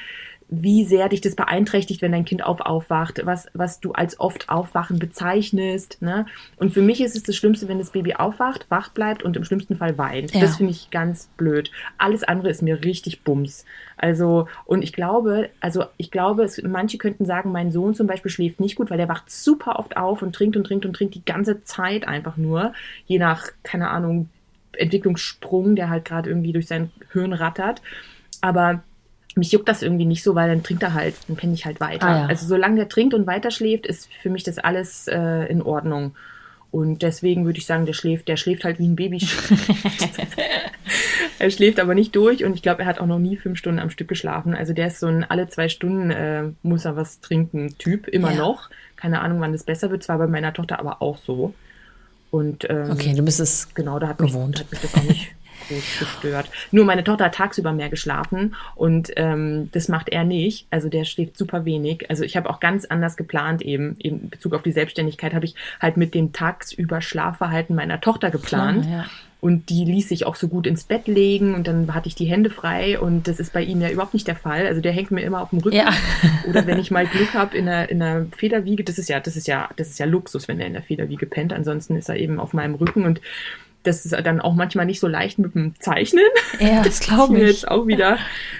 [0.61, 4.49] wie sehr dich das beeinträchtigt, wenn dein Kind auf aufwacht, was, was du als oft
[4.49, 6.01] Aufwachen bezeichnest.
[6.01, 6.25] Ne?
[6.57, 9.43] Und für mich ist es das Schlimmste, wenn das Baby aufwacht, wach bleibt und im
[9.43, 10.33] schlimmsten Fall weint.
[10.33, 10.41] Ja.
[10.41, 11.71] Das finde ich ganz blöd.
[11.97, 13.65] Alles andere ist mir richtig Bums.
[13.97, 18.31] Also, und ich glaube, also ich glaube, es, manche könnten sagen, mein Sohn zum Beispiel
[18.31, 21.15] schläft nicht gut, weil der wacht super oft auf und trinkt und trinkt und trinkt
[21.15, 22.73] die ganze Zeit einfach nur,
[23.05, 24.29] je nach, keine Ahnung,
[24.77, 27.81] Entwicklungssprung, der halt gerade irgendwie durch sein Hirn rattert.
[28.41, 28.83] Aber
[29.37, 31.79] mich juckt das irgendwie nicht so, weil dann trinkt er halt, dann penne ich halt
[31.79, 32.05] weiter.
[32.07, 32.25] Ah, ja.
[32.27, 36.15] Also solange der trinkt und weiter schläft, ist für mich das alles äh, in Ordnung.
[36.71, 39.19] Und deswegen würde ich sagen, der schläft, der schläft halt wie ein Baby.
[41.39, 43.79] er schläft aber nicht durch und ich glaube, er hat auch noch nie fünf Stunden
[43.79, 44.53] am Stück geschlafen.
[44.55, 48.31] Also der ist so ein alle zwei Stunden äh, muss er was trinken Typ, immer
[48.31, 48.37] Ja.
[48.39, 48.69] noch.
[48.95, 50.03] Keine Ahnung, wann das besser wird.
[50.03, 51.53] Zwar bei meiner Tochter aber auch so.
[52.31, 53.73] Und ähm, Okay, du bist es.
[53.75, 54.59] Genau, da hat mich, gewohnt.
[54.61, 55.31] hat mich das auch nicht
[55.67, 56.49] groß gestört.
[56.71, 60.67] Nur meine Tochter hat tagsüber mehr geschlafen und ähm, das macht er nicht.
[60.69, 62.09] Also der schläft super wenig.
[62.09, 65.55] Also ich habe auch ganz anders geplant eben in Bezug auf die Selbstständigkeit habe ich
[65.79, 68.83] halt mit dem tagsüber Schlafverhalten meiner Tochter geplant.
[68.83, 69.05] Klar, ja.
[69.43, 72.23] Und die ließ sich auch so gut ins Bett legen und dann hatte ich die
[72.23, 74.65] Hände frei und das ist bei ihm ja überhaupt nicht der Fall.
[74.67, 75.75] Also der hängt mir immer auf dem Rücken.
[75.75, 75.89] Ja.
[76.47, 79.35] Oder wenn ich mal Glück habe in einer, in einer Federwiege, das ist ja, das
[79.35, 81.51] ist ja, das ist ja Luxus, wenn er in der Federwiege pennt.
[81.51, 83.19] Ansonsten ist er eben auf meinem Rücken und
[83.83, 86.23] das ist dann auch manchmal nicht so leicht mit dem Zeichnen.
[86.59, 87.49] Ja, das glaube wir ich.
[87.51, 88.17] jetzt auch wieder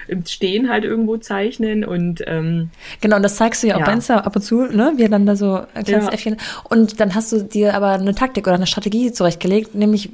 [0.08, 2.70] im Stehen halt irgendwo zeichnen und ähm,
[3.00, 3.86] Genau, und das zeigst du ja auch Ja.
[3.86, 4.92] bei Insta ab und zu, ne?
[4.96, 6.12] Wie er dann da so ein kleines Ja.
[6.12, 6.36] Äffchen.
[6.68, 10.10] Und dann hast du dir aber eine Taktik oder eine Strategie zurechtgelegt, nämlich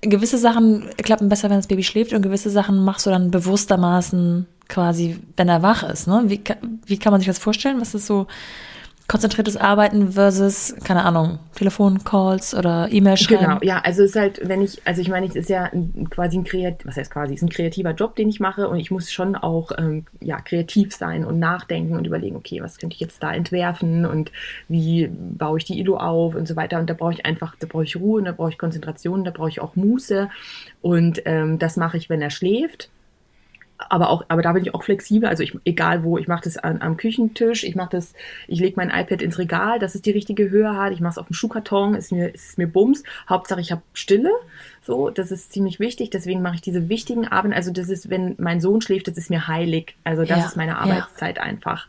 [0.00, 4.46] gewisse Sachen klappen besser, wenn das Baby schläft und gewisse Sachen machst du dann bewusstermaßen
[4.68, 6.24] quasi, wenn er wach ist, ne?
[6.26, 6.40] Wie,
[6.86, 7.80] wie kann man sich das vorstellen?
[7.80, 8.26] Was ist so
[9.08, 13.44] konzentriertes Arbeiten versus, keine Ahnung, Telefoncalls oder E-Mail schreiben?
[13.44, 16.08] Genau, ja, also es ist halt, wenn ich, also ich meine, es ist ja ein,
[16.10, 18.90] quasi ein kreat, was heißt quasi, ist ein kreativer Job, den ich mache und ich
[18.90, 23.00] muss schon auch ähm, ja kreativ sein und nachdenken und überlegen, okay, was könnte ich
[23.00, 24.30] jetzt da entwerfen und
[24.68, 26.78] wie baue ich die ILO auf und so weiter.
[26.78, 29.48] Und da brauche ich einfach, da brauche ich Ruhe, da brauche ich Konzentration, da brauche
[29.48, 30.28] ich auch Muße.
[30.82, 32.90] Und ähm, das mache ich, wenn er schläft
[33.78, 35.28] aber auch, aber da bin ich auch flexibel.
[35.28, 38.12] Also ich, egal wo, ich mache das an, am Küchentisch, ich mache das,
[38.48, 40.92] ich lege mein iPad ins Regal, dass es die richtige Höhe hat.
[40.92, 43.04] Ich mache es auf dem Schuhkarton, ist mir, ist mir Bums.
[43.28, 44.32] Hauptsache ich habe Stille.
[44.82, 46.10] So, das ist ziemlich wichtig.
[46.10, 47.56] Deswegen mache ich diese wichtigen Abende.
[47.56, 49.94] Also das ist, wenn mein Sohn schläft, das ist mir heilig.
[50.02, 50.78] Also das Ja, ist meine ja.
[50.78, 51.86] Arbeitszeit einfach.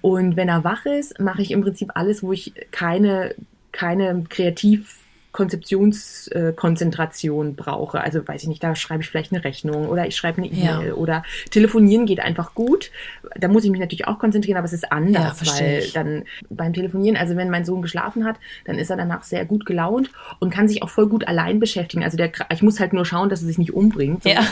[0.00, 3.34] Und wenn er wach ist, mache ich im Prinzip alles, wo ich keine,
[3.72, 5.03] keine kreativ
[5.34, 8.00] Konzeptionskonzentration äh, brauche.
[8.00, 10.86] Also weiß ich nicht, da schreibe ich vielleicht eine Rechnung oder ich schreibe eine E-Mail
[10.86, 10.94] ja.
[10.94, 12.92] oder telefonieren geht einfach gut.
[13.36, 15.92] Da muss ich mich natürlich auch konzentrieren, aber es ist anders, ja, weil ich.
[15.92, 19.66] dann beim Telefonieren, also wenn mein Sohn geschlafen hat, dann ist er danach sehr gut
[19.66, 22.04] gelaunt und kann sich auch voll gut allein beschäftigen.
[22.04, 24.22] Also der, ich muss halt nur schauen, dass er sich nicht umbringt.
[24.22, 24.30] So.
[24.30, 24.38] Ja.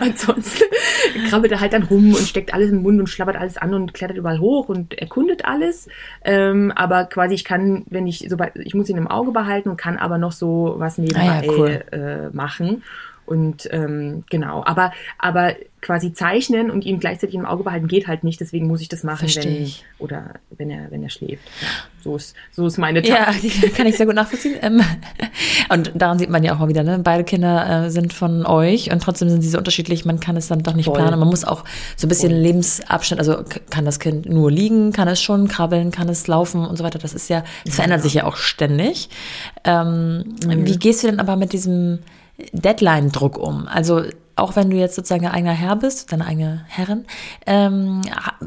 [0.00, 0.64] ansonsten
[1.28, 3.94] krabbelt er halt dann rum und steckt alles im Mund und schlabbert alles an und
[3.94, 5.88] klettert überall hoch und erkundet alles.
[6.24, 9.76] Ähm, aber quasi ich kann, wenn ich, sobald, ich muss ihn im Auge behalten und
[9.76, 11.84] kann aber noch so was nebenbei ah ja, cool.
[11.92, 12.82] äh, machen.
[13.28, 18.24] Und ähm, genau, aber, aber quasi zeichnen und ihn gleichzeitig im Auge behalten geht halt
[18.24, 19.84] nicht, deswegen muss ich das machen, Versteh wenn ich.
[19.98, 21.44] oder wenn er, wenn er schläft.
[21.60, 21.68] Ja,
[22.02, 23.62] so ist, so ist meine Taktik.
[23.62, 24.56] Ja, kann ich sehr gut nachvollziehen.
[24.62, 24.80] Ähm,
[25.68, 26.98] und daran sieht man ja auch mal wieder, ne?
[27.04, 30.48] Beide Kinder äh, sind von euch und trotzdem sind sie so unterschiedlich, man kann es
[30.48, 30.94] dann doch nicht Voll.
[30.94, 31.18] planen.
[31.20, 31.64] Man muss auch
[31.96, 32.40] so ein bisschen Voll.
[32.40, 36.76] Lebensabschnitt, also kann das Kind nur liegen, kann es schon krabbeln, kann es laufen und
[36.76, 36.98] so weiter.
[36.98, 38.02] Das ist ja, das verändert ja.
[38.02, 39.10] sich ja auch ständig.
[39.64, 40.66] Ähm, mhm.
[40.66, 42.00] Wie gehst du denn aber mit diesem
[42.52, 43.66] Deadline-Druck um?
[43.68, 44.02] Also
[44.36, 47.04] auch wenn du jetzt sozusagen ein eigener Herr bist, deine eigene Herrin,
[47.46, 48.02] ähm,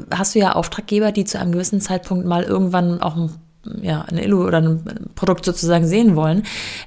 [0.09, 3.31] hast du ja Auftraggeber, die zu einem gewissen Zeitpunkt mal irgendwann auch ein
[3.81, 6.43] ja, ein Illu oder ein Produkt sozusagen sehen wollen.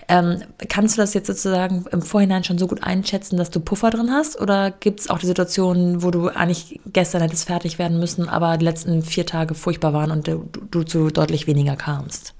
[0.08, 3.90] Ähm, kannst du das jetzt sozusagen im Vorhinein schon so gut einschätzen, dass du Puffer
[3.90, 4.40] drin hast?
[4.40, 8.56] Oder gibt es auch die Situationen, wo du eigentlich gestern hättest fertig werden müssen, aber
[8.56, 12.34] die letzten vier Tage furchtbar waren und du, du zu deutlich weniger kamst?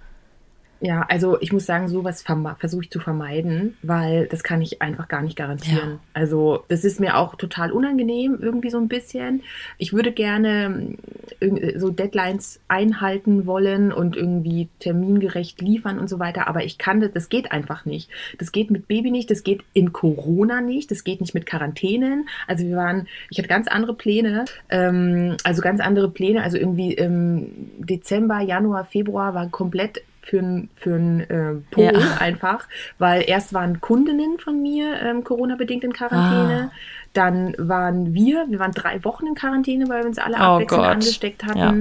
[0.85, 5.09] Ja, also ich muss sagen, sowas versuche ich zu vermeiden, weil das kann ich einfach
[5.09, 5.93] gar nicht garantieren.
[5.93, 6.01] Ja.
[6.13, 9.43] Also das ist mir auch total unangenehm, irgendwie so ein bisschen.
[9.79, 10.95] Ich würde gerne
[11.41, 17.01] ähm, so Deadlines einhalten wollen und irgendwie termingerecht liefern und so weiter, aber ich kann
[17.01, 18.11] das, das geht einfach nicht.
[18.37, 22.29] Das geht mit Baby nicht, das geht in Corona nicht, das geht nicht mit Quarantänen.
[22.47, 26.93] Also wir waren, ich hatte ganz andere Pläne, ähm, also ganz andere Pläne, also irgendwie
[26.93, 32.17] im Dezember, Januar, Februar war komplett für ein, für äh, Pol ja.
[32.19, 32.67] einfach,
[32.99, 36.71] weil erst waren Kundinnen von mir ähm, Corona-bedingt in Quarantäne.
[36.71, 36.77] Ah.
[37.13, 40.83] Dann waren wir, wir waren drei Wochen in Quarantäne, weil wir uns alle oh abwechselnd
[40.83, 40.93] Gott.
[40.93, 41.59] angesteckt hatten.
[41.59, 41.75] Ja.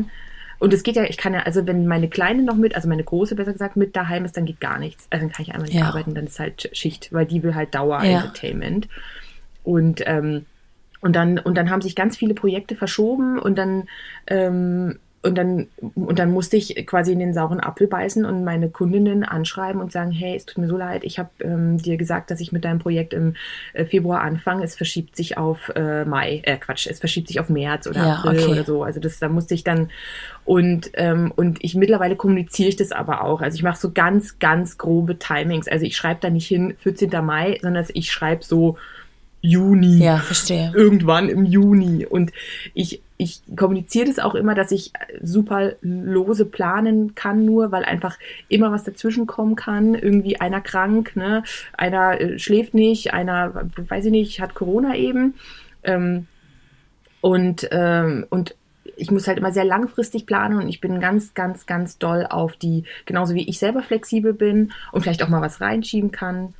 [0.59, 3.03] Und es geht ja, ich kann ja, also wenn meine Kleine noch mit, also meine
[3.03, 5.07] Große besser gesagt, mit daheim ist, dann geht gar nichts.
[5.09, 5.87] Also dann kann ich einmal nicht ja.
[5.87, 8.87] arbeiten, dann ist halt Schicht, weil die will halt Dauer-Entertainment.
[9.63, 10.45] Und ähm,
[11.03, 13.89] und dann, und dann haben sich ganz viele Projekte verschoben und dann
[14.25, 18.69] ähm, und dann, und dann musste ich quasi in den sauren Apfel beißen und meine
[18.69, 22.29] Kundinnen anschreiben und sagen, hey, es tut mir so leid, ich habe ähm, dir gesagt,
[22.29, 23.35] dass ich mit deinem Projekt im
[23.71, 24.63] äh, Februar anfange.
[24.65, 28.15] Es verschiebt sich auf äh, Mai, äh, Quatsch, es verschiebt sich auf März oder ja,
[28.15, 28.51] April okay.
[28.51, 28.83] oder so.
[28.83, 29.89] Also das, da musste ich dann
[30.43, 33.41] und ähm, und ich mittlerweile kommuniziere ich das aber auch.
[33.41, 35.69] Also ich mache so ganz, ganz grobe Timings.
[35.69, 37.09] Also ich schreibe da nicht hin 14.
[37.23, 38.77] Mai, sondern ich schreibe so
[39.43, 40.01] Juni.
[40.01, 40.71] Ja, verstehe.
[40.73, 42.05] Irgendwann im Juni.
[42.05, 42.31] Und
[42.73, 48.17] ich, ich kommuniziere das auch immer, dass ich super lose planen kann, nur weil einfach
[48.49, 49.95] immer was dazwischen kommen kann.
[49.95, 51.43] Irgendwie einer krank, ne?
[51.73, 55.35] einer äh, schläft nicht, einer, weiß ich nicht, hat Corona eben.
[55.83, 56.27] Ähm,
[57.21, 58.55] und, ähm, und
[58.97, 62.57] ich muss halt immer sehr langfristig planen und ich bin ganz, ganz, ganz doll auf
[62.57, 66.53] die, genauso wie ich selber flexibel bin und vielleicht auch mal was reinschieben kann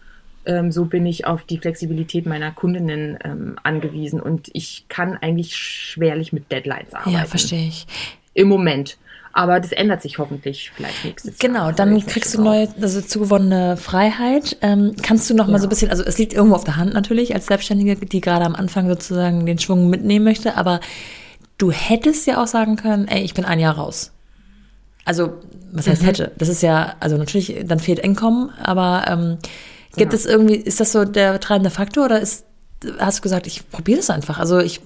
[0.45, 5.55] ähm, so bin ich auf die Flexibilität meiner Kundinnen ähm, angewiesen und ich kann eigentlich
[5.55, 7.11] schwerlich mit Deadlines arbeiten.
[7.11, 7.87] Ja, verstehe ich.
[8.33, 8.97] Im Moment.
[9.35, 11.73] Aber das ändert sich hoffentlich vielleicht nächstes genau, Jahr.
[11.73, 14.57] Genau, dann kriegst du neue, also zugewonnene Freiheit.
[14.61, 15.53] Ähm, kannst du noch ja.
[15.53, 18.21] mal so ein bisschen, also es liegt irgendwo auf der Hand natürlich als Selbstständige, die
[18.21, 20.81] gerade am Anfang sozusagen den Schwung mitnehmen möchte, aber
[21.57, 24.11] du hättest ja auch sagen können, ey, ich bin ein Jahr raus.
[25.03, 25.33] Also,
[25.71, 26.07] was heißt mhm.
[26.07, 26.31] hätte?
[26.37, 29.37] Das ist ja, also natürlich, dann fehlt Einkommen, aber ähm,
[29.95, 30.17] Gibt ja.
[30.17, 32.45] es irgendwie, ist das so der treibende Faktor oder ist,
[32.97, 34.39] hast du gesagt, ich probiere das einfach?
[34.39, 34.81] Also ich,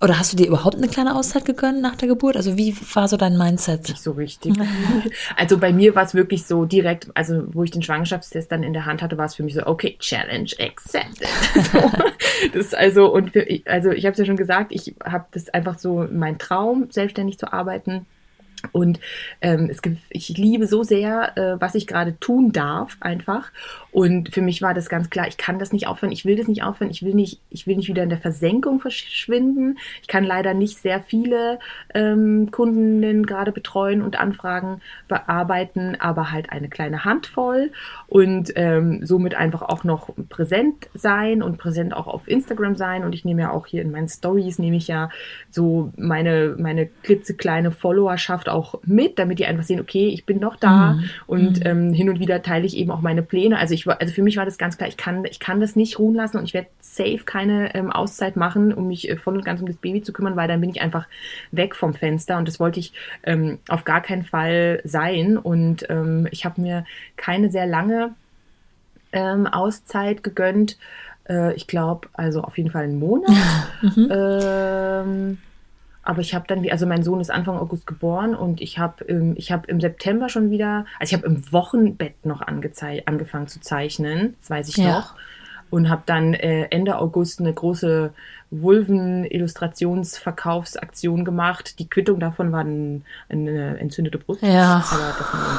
[0.00, 2.36] oder hast du dir überhaupt eine kleine Auszeit gegönnt nach der Geburt?
[2.36, 3.88] Also wie war so dein Mindset?
[3.88, 4.54] Nicht so richtig.
[5.36, 8.72] also bei mir war es wirklich so direkt, also wo ich den Schwangerschaftstest dann in
[8.72, 11.28] der Hand hatte, war es für mich so, okay, Challenge accepted.
[11.72, 11.90] so,
[12.54, 15.78] das also und für, also ich habe es ja schon gesagt, ich habe das einfach
[15.78, 18.06] so mein Traum, selbstständig zu arbeiten
[18.72, 19.00] und
[19.40, 23.50] ähm, es gibt, ich liebe so sehr, äh, was ich gerade tun darf, einfach.
[23.90, 26.48] Und für mich war das ganz klar, ich kann das nicht aufhören, ich will das
[26.48, 29.78] nicht aufhören, ich will nicht, ich will nicht wieder in der Versenkung verschwinden.
[30.02, 31.58] Ich kann leider nicht sehr viele
[31.94, 37.72] ähm, Kundinnen gerade betreuen und Anfragen bearbeiten, aber halt eine kleine Handvoll
[38.06, 43.04] und ähm, somit einfach auch noch präsent sein und präsent auch auf Instagram sein.
[43.04, 45.10] Und ich nehme ja auch hier in meinen Stories, nehme ich ja
[45.50, 50.38] so meine, meine klitzekleine Followerschaft oft auch mit, damit die einfach sehen, okay, ich bin
[50.38, 51.10] noch da mhm.
[51.26, 51.66] und mhm.
[51.66, 53.58] ähm, hin und wieder teile ich eben auch meine Pläne.
[53.58, 55.76] Also ich war, also für mich war das ganz klar, ich kann, ich kann das
[55.76, 59.36] nicht ruhen lassen und ich werde safe keine ähm, Auszeit machen, um mich äh, voll
[59.36, 61.06] und ganz um das Baby zu kümmern, weil dann bin ich einfach
[61.52, 62.92] weg vom Fenster und das wollte ich
[63.24, 65.36] ähm, auf gar keinen Fall sein.
[65.36, 66.84] Und ähm, ich habe mir
[67.16, 68.14] keine sehr lange
[69.12, 70.78] ähm, Auszeit gegönnt.
[71.28, 73.30] Äh, ich glaube, also auf jeden Fall einen Monat.
[73.82, 74.08] mhm.
[74.10, 75.38] ähm,
[76.08, 79.34] aber ich habe dann, also mein Sohn ist Anfang August geboren und ich habe ähm,
[79.36, 84.34] ich hab im September schon wieder, also ich habe im Wochenbett noch angefangen zu zeichnen,
[84.40, 84.92] das weiß ich ja.
[84.92, 85.16] noch.
[85.70, 88.12] Und habe dann äh, Ende August eine große
[88.50, 91.78] Vulven-Illustrationsverkaufsaktion gemacht.
[91.78, 94.42] Die Quittung davon war ein, eine entzündete Brust.
[94.42, 94.82] Ja.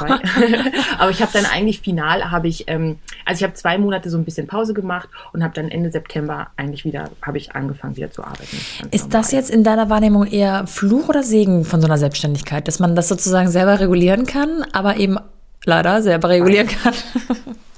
[0.01, 0.19] Aber,
[0.97, 4.17] aber ich habe dann eigentlich final, habe ich, ähm, also ich habe zwei Monate so
[4.17, 8.09] ein bisschen Pause gemacht und habe dann Ende September eigentlich wieder, habe ich angefangen wieder
[8.09, 8.57] zu arbeiten.
[8.89, 9.21] Ist normal.
[9.21, 12.95] das jetzt in deiner Wahrnehmung eher Fluch oder Segen von so einer Selbstständigkeit, dass man
[12.95, 15.19] das sozusagen selber regulieren kann, aber eben
[15.63, 16.95] leider selber regulieren kann?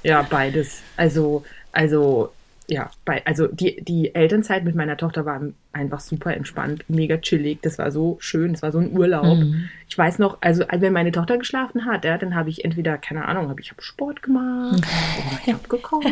[0.04, 0.80] Ja, beides.
[0.96, 2.30] Also, also
[2.68, 5.40] ja, bei, also die, die Elternzeit mit meiner Tochter war
[5.72, 7.60] einfach super entspannt, mega chillig.
[7.62, 9.38] Das war so schön, das war so ein Urlaub.
[9.38, 9.68] Mhm.
[9.88, 13.26] Ich weiß noch, also wenn meine Tochter geschlafen hat, ja, dann habe ich entweder, keine
[13.26, 14.76] Ahnung, habe ich hab Sport gemacht,
[15.26, 16.06] oder ich habe gekocht.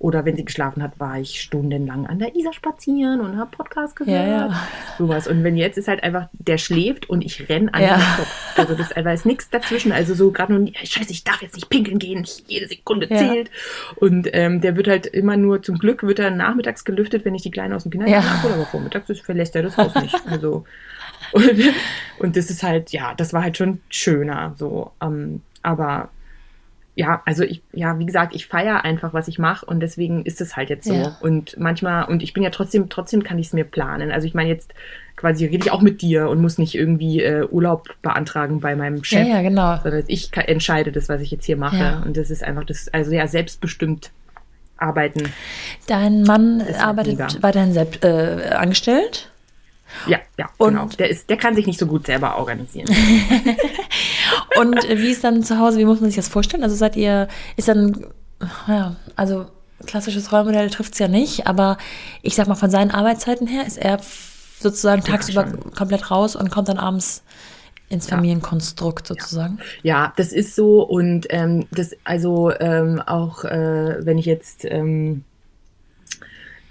[0.00, 3.96] Oder wenn sie geschlafen hat, war ich stundenlang an der Isar spazieren und habe Podcast
[3.96, 4.16] gehört.
[4.16, 4.62] Ja, ja.
[4.96, 5.26] Sowas.
[5.26, 7.96] Und wenn jetzt ist halt einfach, der schläft und ich renn an ja.
[7.96, 8.58] den Kopf.
[8.58, 9.90] Also das da ist nichts dazwischen.
[9.90, 13.50] Also so gerade nur, scheiße, ich darf jetzt nicht pinkeln gehen, jede Sekunde zählt.
[13.96, 17.42] Und ähm, der wird halt immer nur, zum Glück wird er nachmittags gelüftet, wenn ich
[17.42, 18.34] die Kleine aus dem Kindergarten ja.
[18.34, 20.14] abhole, aber vormittags verlässt er das Haus nicht.
[20.28, 20.64] Also
[21.32, 21.74] und,
[22.18, 24.54] und das ist halt, ja, das war halt schon schöner.
[24.56, 26.10] So, ähm, aber
[26.98, 30.40] ja, also ich, ja, wie gesagt, ich feiere einfach, was ich mache und deswegen ist
[30.40, 30.94] es halt jetzt so.
[30.94, 31.16] Ja.
[31.20, 34.10] Und manchmal, und ich bin ja trotzdem, trotzdem kann ich es mir planen.
[34.10, 34.74] Also ich meine, jetzt
[35.14, 39.04] quasi rede ich auch mit dir und muss nicht irgendwie äh, Urlaub beantragen bei meinem
[39.04, 39.28] Chef.
[39.28, 39.78] Ja, ja, genau.
[39.80, 41.78] Sondern ich entscheide das, was ich jetzt hier mache.
[41.78, 42.02] Ja.
[42.04, 44.10] Und das ist einfach das, also ja, selbstbestimmt
[44.76, 45.32] arbeiten.
[45.86, 49.30] Dein Mann arbeitet weiterhin selbst äh, angestellt?
[50.06, 50.86] Ja, ja, und genau.
[50.98, 52.88] Der, ist, der kann sich nicht so gut selber organisieren.
[54.60, 56.62] und wie ist dann zu Hause, wie muss man sich das vorstellen?
[56.62, 58.06] Also seid ihr, ist dann,
[58.66, 59.46] ja, also
[59.86, 61.78] klassisches Rollmodell trifft es ja nicht, aber
[62.22, 64.00] ich sag mal, von seinen Arbeitszeiten her ist er
[64.60, 65.72] sozusagen ja, tagsüber schon.
[65.72, 67.22] komplett raus und kommt dann abends
[67.88, 69.58] ins Familienkonstrukt sozusagen.
[69.82, 75.24] Ja, das ist so und ähm, das also ähm, auch äh, wenn ich jetzt ähm,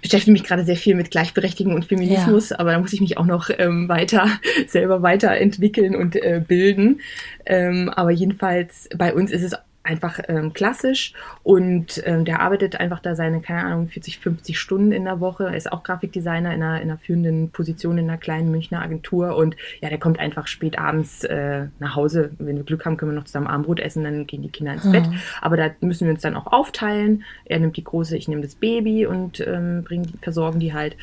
[0.00, 2.58] beschäftige mich gerade sehr viel mit Gleichberechtigung und Feminismus, ja.
[2.58, 4.28] aber da muss ich mich auch noch ähm, weiter
[4.66, 7.00] selber weiterentwickeln und äh, bilden.
[7.46, 9.54] Ähm, aber jedenfalls bei uns ist es
[9.88, 14.92] einfach ähm, klassisch und ähm, der arbeitet einfach da seine, keine Ahnung, 40, 50 Stunden
[14.92, 15.46] in der Woche.
[15.46, 19.34] Er ist auch Grafikdesigner in einer, in einer führenden Position in einer kleinen Münchner Agentur
[19.34, 22.32] und ja, der kommt einfach spät abends äh, nach Hause.
[22.38, 24.84] Wenn wir Glück haben, können wir noch zusammen Abendbrot essen, dann gehen die Kinder ins
[24.84, 24.92] mhm.
[24.92, 25.04] Bett.
[25.40, 27.24] Aber da müssen wir uns dann auch aufteilen.
[27.46, 30.96] Er nimmt die große, ich nehme das Baby und ähm, bring, versorgen die halt.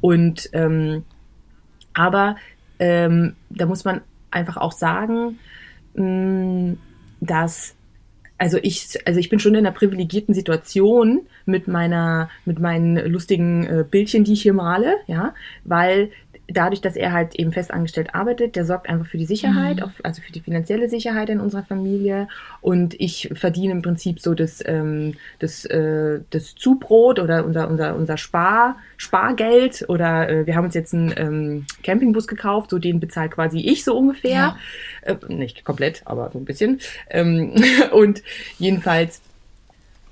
[0.00, 1.04] Und ähm,
[1.94, 2.34] aber
[2.80, 4.00] ähm, da muss man
[4.32, 5.38] einfach auch sagen,
[5.94, 6.78] mh, mm,
[7.20, 7.76] dass
[8.38, 13.64] also ich, also ich bin schon in einer privilegierten Situation mit meiner, mit meinen lustigen
[13.64, 16.10] äh, Bildchen, die ich hier male, ja, weil
[16.48, 19.92] dadurch, dass er halt eben festangestellt arbeitet, der sorgt einfach für die Sicherheit, mhm.
[20.02, 22.28] also für die finanzielle Sicherheit in unserer Familie.
[22.60, 27.96] Und ich verdiene im Prinzip so das, ähm, das, äh, das Zubrot oder unser, unser,
[27.96, 29.84] unser Spar, Spargeld.
[29.88, 33.84] Oder äh, wir haben uns jetzt einen ähm, Campingbus gekauft, so den bezahlt quasi ich
[33.84, 34.32] so ungefähr.
[34.32, 34.56] Ja.
[35.02, 36.80] Äh, nicht komplett, aber so ein bisschen.
[37.10, 37.54] Ähm,
[37.92, 38.22] und
[38.58, 39.22] jedenfalls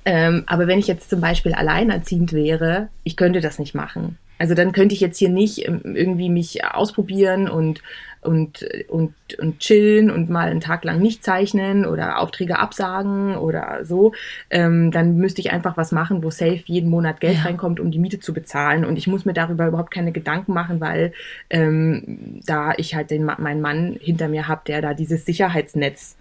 [0.04, 4.18] ähm, aber wenn ich jetzt zum Beispiel alleinerziehend wäre, ich könnte das nicht machen.
[4.42, 7.80] Also dann könnte ich jetzt hier nicht ähm, irgendwie mich ausprobieren und,
[8.20, 13.84] und, und, und chillen und mal einen Tag lang nicht zeichnen oder Aufträge absagen oder
[13.84, 14.14] so.
[14.50, 17.42] Ähm, dann müsste ich einfach was machen, wo safe jeden Monat Geld ja.
[17.42, 18.84] reinkommt, um die Miete zu bezahlen.
[18.84, 21.12] Und ich muss mir darüber überhaupt keine Gedanken machen, weil
[21.48, 26.16] ähm, da ich halt den, meinen Mann hinter mir habe, der da dieses Sicherheitsnetz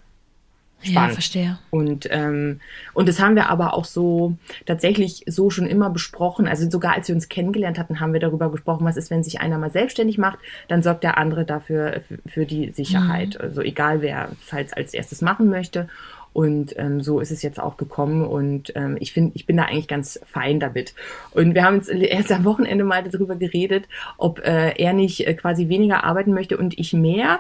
[0.82, 1.10] spannend.
[1.10, 1.60] Ja, verstehe.
[1.70, 2.60] Und, ähm,
[2.94, 6.48] und das haben wir aber auch so tatsächlich so schon immer besprochen.
[6.48, 9.42] Also sogar als wir uns kennengelernt hatten, haben wir darüber gesprochen, was ist, wenn sich
[9.42, 13.36] einer mal selbstständig macht, dann sorgt der andere dafür für, die Sicherheit.
[13.36, 13.42] Mhm.
[13.42, 15.88] Also egal, wer es halt als erstes machen möchte.
[16.34, 19.64] Und ähm, so ist es jetzt auch gekommen und ähm, ich finde, ich bin da
[19.64, 20.96] eigentlich ganz fein damit.
[21.32, 25.34] Und wir haben uns erst am Wochenende mal darüber geredet, ob äh, er nicht äh,
[25.34, 27.40] quasi weniger arbeiten möchte und ich mehr.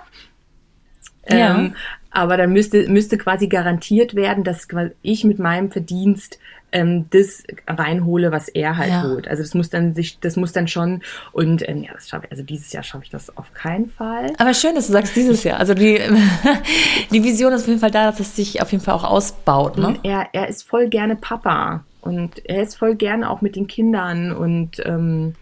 [1.29, 1.57] Ja.
[1.57, 1.75] Ähm,
[2.11, 4.67] aber dann müsste, müsste quasi garantiert werden, dass
[5.01, 6.39] ich mit meinem Verdienst
[6.73, 9.03] ähm, das reinhole, was er halt Ja.
[9.03, 9.27] holt.
[9.27, 11.01] Also das muss dann sich, das muss dann schon
[11.31, 12.31] und ähm, ja, das schaffe ich.
[12.31, 14.33] Also dieses Jahr schaffe ich das auf keinen Fall.
[14.37, 15.59] Aber schön, dass du sagst dieses Jahr.
[15.59, 15.99] Also die,
[17.11, 19.77] die Vision ist auf jeden Fall da, dass es sich auf jeden Fall auch ausbaut.
[19.77, 19.95] Ne?
[20.03, 24.31] Er, er ist voll gerne Papa und er ist voll gerne auch mit den Kindern
[24.31, 25.35] und ähm,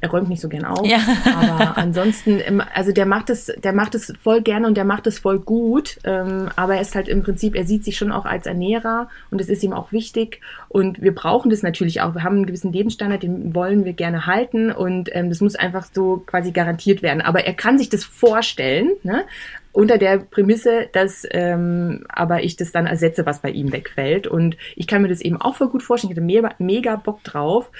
[0.00, 0.86] er räumt nicht so gern auf.
[0.86, 0.98] Ja.
[1.34, 5.18] Aber ansonsten, also der macht es, der macht es voll gerne und der macht es
[5.18, 5.98] voll gut.
[6.04, 9.40] Ähm, aber er ist halt im Prinzip, er sieht sich schon auch als Ernährer und
[9.40, 10.40] das ist ihm auch wichtig.
[10.68, 12.14] Und wir brauchen das natürlich auch.
[12.14, 15.86] Wir haben einen gewissen Lebensstandard, den wollen wir gerne halten und ähm, das muss einfach
[15.92, 17.20] so quasi garantiert werden.
[17.20, 19.24] Aber er kann sich das vorstellen, ne?
[19.78, 24.26] unter der Prämisse, dass ähm, aber ich das dann ersetze, was bei ihm wegfällt.
[24.26, 26.10] Und ich kann mir das eben auch voll gut vorstellen.
[26.10, 27.70] Ich hätte mega, mega Bock drauf.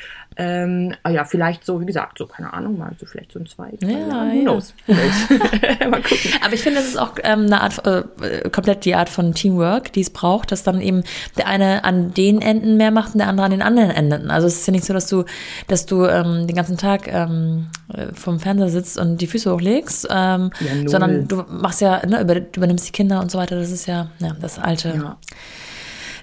[0.40, 3.46] Ähm, aber ja, vielleicht so, wie gesagt, so, keine Ahnung, mal so vielleicht so ein
[3.46, 4.30] zwei, drei Ja, Jahre.
[4.30, 4.42] Who ja.
[4.42, 4.74] knows?
[4.86, 6.30] Mal gucken.
[6.44, 9.92] Aber ich finde, das ist auch ähm, eine Art, äh, komplett die Art von Teamwork,
[9.92, 11.02] die es braucht, dass dann eben
[11.36, 14.30] der eine an den Enden mehr macht und der andere an den anderen Enden.
[14.30, 15.24] Also es ist ja nicht so, dass du,
[15.66, 20.06] dass du ähm, den ganzen Tag ähm, äh, vom Fernseher sitzt und die Füße hochlegst,
[20.08, 23.56] ähm, Ja, sondern du machst ja, ne, über, du übernimmst die Kinder und so weiter.
[23.56, 25.16] Das ist ja, ja das alte, Ja.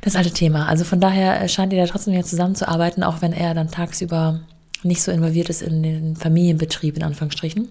[0.05, 0.67] Das alte Thema.
[0.67, 4.39] Also von daher äh, scheint ihr da trotzdem wieder zusammenzuarbeiten, auch wenn er dann tagsüber
[4.83, 7.69] nicht so involviert ist in den Familienbetrieb, in Anführungsstrichen.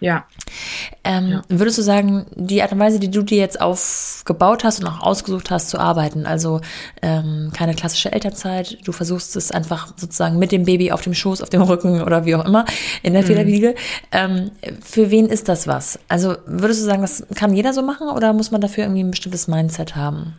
[0.00, 0.24] Ja.
[1.04, 1.42] Ähm, Ja.
[1.48, 5.00] Würdest du sagen, die Art und Weise, die du dir jetzt aufgebaut hast und auch
[5.00, 6.60] ausgesucht hast zu arbeiten, also
[7.00, 11.42] ähm, keine klassische Elternzeit, du versuchst es einfach sozusagen mit dem Baby auf dem Schoß,
[11.42, 12.64] auf dem Rücken oder wie auch immer
[13.02, 13.74] in der Federwiege.
[14.10, 14.50] Ähm,
[14.82, 15.98] für wen ist das was?
[16.08, 19.10] Also würdest du sagen, das kann jeder so machen oder muss man dafür irgendwie ein
[19.10, 20.34] bestimmtes Mindset haben?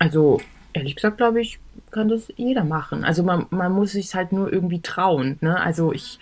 [0.00, 0.40] Also,
[0.72, 1.60] ehrlich gesagt, glaube ich,
[1.92, 3.04] kann das jeder machen.
[3.04, 5.38] Also man, man muss sich halt nur irgendwie trauen.
[5.40, 5.60] Ne?
[5.60, 6.18] Also ich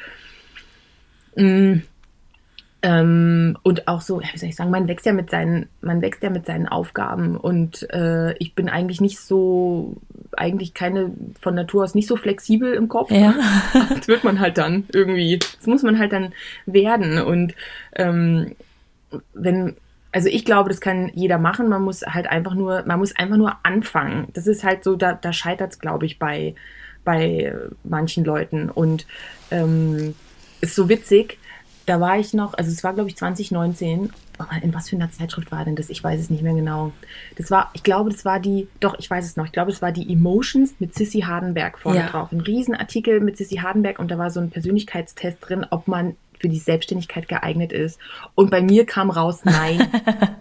[1.37, 1.81] mh,
[2.81, 6.23] ähm, und auch so, wie soll ich sagen, man wächst ja mit seinen, man wächst
[6.23, 9.97] ja mit seinen Aufgaben und äh, ich bin eigentlich nicht so,
[10.37, 11.11] eigentlich keine
[11.41, 13.11] von Natur aus nicht so flexibel im Kopf.
[13.11, 13.35] Ja.
[13.89, 16.33] das wird man halt dann irgendwie, das muss man halt dann
[16.67, 17.55] werden und
[17.97, 18.55] ähm,
[19.35, 19.77] wenn,
[20.13, 21.69] also ich glaube, das kann jeder machen.
[21.69, 24.29] Man muss halt einfach nur, man muss einfach nur anfangen.
[24.33, 26.55] Das ist halt so, da, da scheitert es, glaube ich, bei,
[27.05, 27.55] bei äh,
[27.85, 28.71] manchen Leuten.
[28.71, 29.07] Und
[29.51, 30.15] ähm,
[30.61, 31.39] ist so witzig,
[31.87, 34.13] da war ich noch, also es war, glaube ich, 2019.
[34.41, 35.91] Oh, in was für einer Zeitschrift war denn das?
[35.91, 36.93] Ich weiß es nicht mehr genau.
[37.37, 39.83] Das war, ich glaube, das war die, doch, ich weiß es noch, ich glaube, es
[39.83, 42.07] war die Emotions mit Sissy Hardenberg vorne Ja.
[42.09, 42.31] drauf.
[42.31, 46.49] Ein Riesenartikel mit Sissy Hardenberg und da war so ein Persönlichkeitstest drin, ob man für
[46.49, 47.99] die Selbstständigkeit geeignet ist.
[48.35, 49.89] Und bei mir kam raus, nein.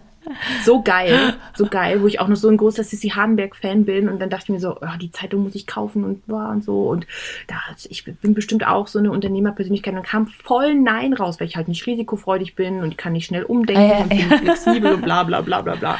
[0.64, 4.08] so geil, so geil, wo ich auch noch so ein großer Sissy Hardenberg-Fan bin.
[4.08, 6.64] Und dann dachte ich mir so, oh, die Zeitung muss ich kaufen und war und
[6.64, 6.88] so.
[6.88, 7.06] Und
[7.46, 7.56] da,
[7.88, 9.94] ich bin bestimmt auch so eine Unternehmerpersönlichkeit.
[9.94, 13.26] Und dann kam voll Nein raus, weil ich halt nicht risikofreudig bin und kann nicht
[13.26, 15.98] schnell umdenken ja, und bin nicht flexibel und bla bla bla bla bla.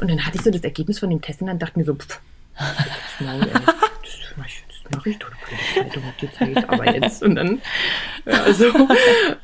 [0.00, 1.84] Und dann hatte ich so das Ergebnis von dem Test und dann dachte ich mir
[1.84, 2.20] so, pff,
[2.56, 3.50] das Maul,
[5.06, 7.22] ich doch bei der Zeitung, die zeige ich aber jetzt.
[7.22, 7.60] Und dann,
[8.26, 8.64] ja, also,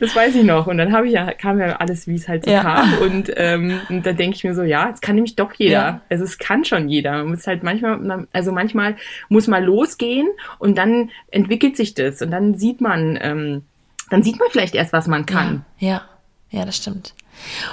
[0.01, 0.66] das weiß ich noch.
[0.66, 2.62] Und dann habe ich ja, kam ja alles, wie es halt so Ja.
[2.62, 2.99] kam.
[2.99, 5.72] Und, ähm, und da denke ich mir so, ja, es kann nämlich doch jeder.
[5.72, 6.01] Ja.
[6.11, 7.12] Also es kann schon jeder.
[7.18, 8.97] Man muss halt manchmal, man- also manchmal
[9.28, 10.28] muss mal losgehen
[10.59, 12.20] und dann entwickelt sich das.
[12.22, 13.62] Und dann sieht man, ähm,
[14.11, 15.64] dann sieht man vielleicht erst, was man kann.
[15.78, 16.03] Ja,
[16.51, 17.14] ja, das stimmt.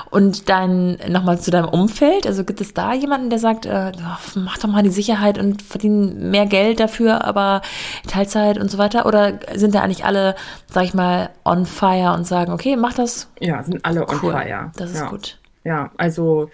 [0.09, 3.91] Und dein, nochmal zu deinem Umfeld, also gibt es da jemanden, der sagt, äh,
[4.35, 7.61] mach doch mal die Sicherheit und verdien mehr Geld dafür, aber
[8.07, 9.05] Teilzeit und so weiter?
[9.05, 10.35] Oder sind da eigentlich alle,
[10.67, 13.29] sag ich mal, on fire und sagen, okay, mach das?
[13.39, 14.31] Ja, sind alle on Cool.
[14.31, 14.71] fire.
[14.75, 15.09] Das ist ja.
[15.09, 15.37] gut.
[15.63, 16.49] Ja, also,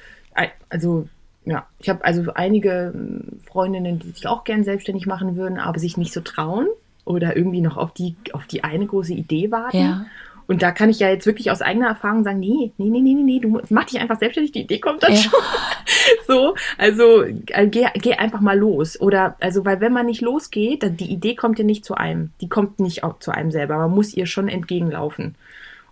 [0.69, 1.07] also,
[1.45, 5.79] ja, ich habe also einige ähm, Freundinnen, die sich auch gern selbstständig machen würden, aber
[5.79, 6.67] sich nicht so trauen
[7.05, 9.77] oder irgendwie noch auf die, auf die eine große Idee warten.
[9.77, 10.05] Ja.
[10.49, 13.13] Und da kann ich ja jetzt wirklich aus eigener Erfahrung sagen, nee, nee, nee, nee,
[13.13, 15.17] nee, nee, du mach dich einfach selbstständig, die Idee kommt dann Ja.
[15.19, 15.39] schon.
[16.27, 18.99] so, also äh, geh, geh einfach mal los.
[18.99, 22.31] Oder, also, weil wenn man nicht losgeht, dann die Idee kommt ja nicht zu einem.
[22.41, 23.77] Die kommt nicht auch zu einem selber.
[23.77, 25.35] Man muss ihr schon entgegenlaufen.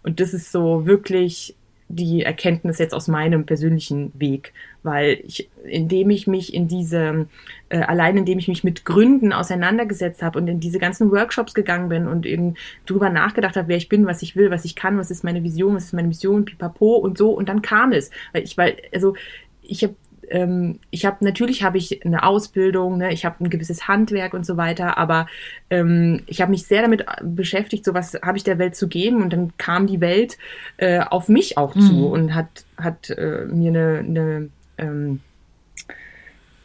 [0.02, 1.54] Und das ist so wirklich
[1.90, 7.28] die Erkenntnis jetzt aus meinem persönlichen Weg, weil ich, indem ich mich in diese,
[7.70, 11.88] äh, allein indem ich mich mit Gründen auseinandergesetzt habe und in diese ganzen Workshops gegangen
[11.90, 14.98] bin und eben drüber nachgedacht habe, wer ich bin, was ich will, was ich kann,
[14.98, 17.32] was ist meine Vision, was ist meine Mission, pipapo und so.
[17.32, 19.16] Und dann kam es, weil ich, weil, also
[19.62, 19.96] ich habe
[20.30, 24.46] ähm, ich habe natürlich habe ich eine Ausbildung, ne, ich habe ein gewisses Handwerk und
[24.46, 25.28] so weiter, aber
[25.70, 29.22] ähm, ich habe mich sehr damit beschäftigt, so was habe ich der Welt zu geben
[29.22, 30.38] und dann kam die Welt
[30.78, 35.20] äh, auf mich auch zu und hat hat äh, mir eine, eine ähm,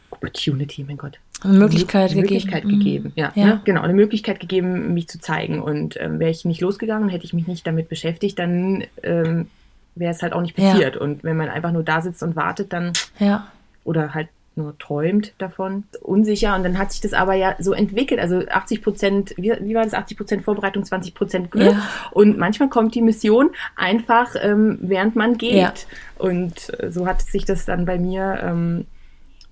[0.09, 2.33] Opportunity, mein Gott, Eine Möglichkeit eine gegeben.
[2.33, 2.69] Möglichkeit Mhm.
[2.79, 3.11] gegeben.
[3.15, 3.45] Ja, Ja.
[3.45, 3.61] Ne?
[3.65, 5.61] genau, eine Möglichkeit gegeben, mich zu zeigen.
[5.61, 9.47] Und ähm, wäre ich nicht losgegangen, hätte ich mich nicht damit beschäftigt, dann ähm,
[9.95, 10.71] wäre es halt auch nicht Ja.
[10.71, 10.97] passiert.
[10.97, 13.47] Und wenn man einfach nur da sitzt und wartet, dann Ja.
[13.83, 16.55] oder halt nur träumt davon, unsicher.
[16.55, 18.19] Und dann hat sich das aber ja so entwickelt.
[18.19, 19.95] Also 80 Prozent, wie, wie war das?
[19.95, 21.71] 80 Prozent Vorbereitung, 20 Prozent Glück.
[21.71, 21.81] Ja.
[22.11, 25.55] Und manchmal kommt die Mission einfach, ähm, während man geht.
[25.55, 25.73] Ja.
[26.19, 28.85] Und so hat sich das dann bei mir ähm,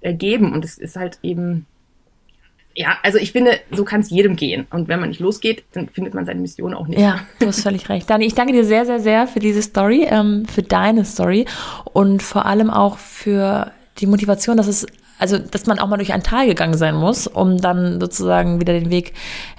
[0.01, 0.53] ergeben.
[0.53, 1.65] Und es ist halt eben
[2.75, 4.67] ja, also ich finde, so kann es jedem gehen.
[4.71, 6.99] Und wenn man nicht losgeht, dann findet man seine Mission auch nicht.
[6.99, 8.09] Ja, du hast völlig recht.
[8.09, 11.45] Dani, ich danke dir sehr, sehr, sehr für diese Story, ähm, für deine Story
[11.91, 14.85] und vor allem auch für die Motivation, dass es
[15.21, 18.73] also dass man auch mal durch ein Tal gegangen sein muss, um dann sozusagen wieder
[18.73, 19.13] den Weg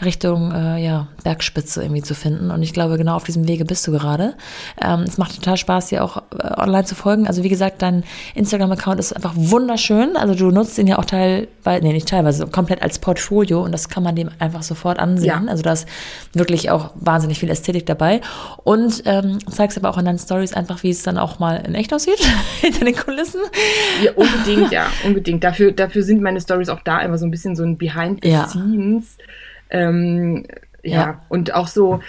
[0.05, 2.51] Richtung äh, ja, Bergspitze irgendwie zu finden.
[2.51, 4.35] Und ich glaube, genau auf diesem Wege bist du gerade.
[4.83, 7.29] Ähm, es macht total Spaß, dir auch äh, online zu folgen.
[7.29, 8.03] Also wie gesagt, dein
[8.35, 10.17] Instagram-Account ist einfach wunderschön.
[10.17, 13.89] Also du nutzt ihn ja auch teilweise, nee, nicht teilweise, komplett als Portfolio und das
[13.89, 15.45] kann man dem einfach sofort ansehen.
[15.45, 15.45] Ja.
[15.47, 15.87] Also da ist
[16.33, 18.21] wirklich auch wahnsinnig viel Ästhetik dabei.
[18.65, 21.77] Und ähm, zeigst aber auch in deinen Stories einfach, wie es dann auch mal in
[21.77, 22.19] echt aussieht,
[22.61, 23.41] hinter den Kulissen.
[24.03, 27.55] Ja, unbedingt, ja, unbedingt dafür, dafür sind meine Stories auch da immer so ein bisschen
[27.57, 28.48] so ein Behind the ja.
[28.48, 29.18] Scenes.
[29.70, 30.46] Ähm,
[30.82, 31.00] ja.
[31.00, 32.00] ja, und auch so,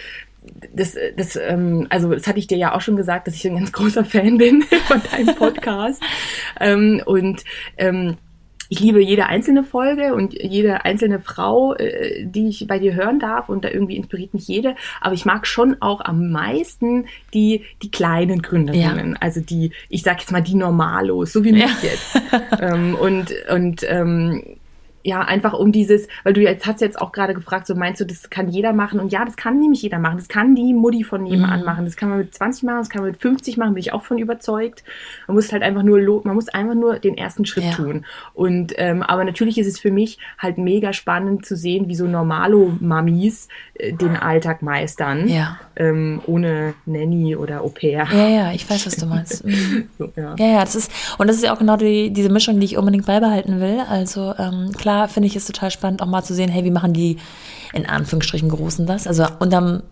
[0.74, 3.56] das, das, ähm, also das hatte ich dir ja auch schon gesagt, dass ich ein
[3.56, 6.02] ganz großer Fan bin von deinem Podcast.
[6.60, 7.44] ähm, und
[7.78, 8.18] ähm,
[8.74, 13.20] ich liebe jede einzelne Folge und jede einzelne Frau, äh, die ich bei dir hören
[13.20, 14.76] darf und da irgendwie inspiriert mich jede.
[15.00, 17.06] Aber ich mag schon auch am meisten
[17.36, 19.18] die, die kleinen Gründerinnen, ja.
[19.20, 21.70] also die, ich sag jetzt mal die Normalos, so wie mich ja.
[21.84, 22.22] jetzt.
[22.60, 24.44] ähm, und und ähm,
[25.04, 28.06] ja, einfach um dieses, weil du jetzt hast jetzt auch gerade gefragt, so meinst du,
[28.06, 29.02] das kann jeder machen?
[29.02, 30.18] Und ja, das kann nämlich jeder machen.
[30.18, 31.66] Das kann die Mutti von nebenan mhm.
[31.66, 31.86] machen.
[31.86, 34.04] Das kann man mit 20 machen, das kann man mit 50 machen, bin ich auch
[34.04, 34.84] von überzeugt.
[35.28, 37.72] Man muss halt einfach nur, man muss einfach nur den ersten Schritt ja.
[37.72, 38.06] tun.
[38.34, 42.08] Und, ähm, aber natürlich ist es für mich halt mega spannend zu sehen, wie so
[42.08, 45.28] Normalo-Mamis äh, den Alltag meistern.
[45.28, 45.60] Ja.
[45.76, 48.08] Ähm, ohne Nanny oder Au pair.
[48.10, 49.44] Ja, ja, ich weiß, was du meinst.
[49.54, 49.90] Mhm.
[49.98, 50.36] so, ja.
[50.38, 52.78] ja, ja, das ist, und das ist ja auch genau die, diese Mischung, die ich
[52.78, 53.82] unbedingt beibehalten will.
[53.88, 56.72] Also, ähm, klar, klar finde ich es total spannend, auch mal zu sehen, hey, wie
[56.72, 57.18] machen die
[57.74, 59.08] in Anführungsstrichen Großen das?
[59.08, 59.84] Also unterm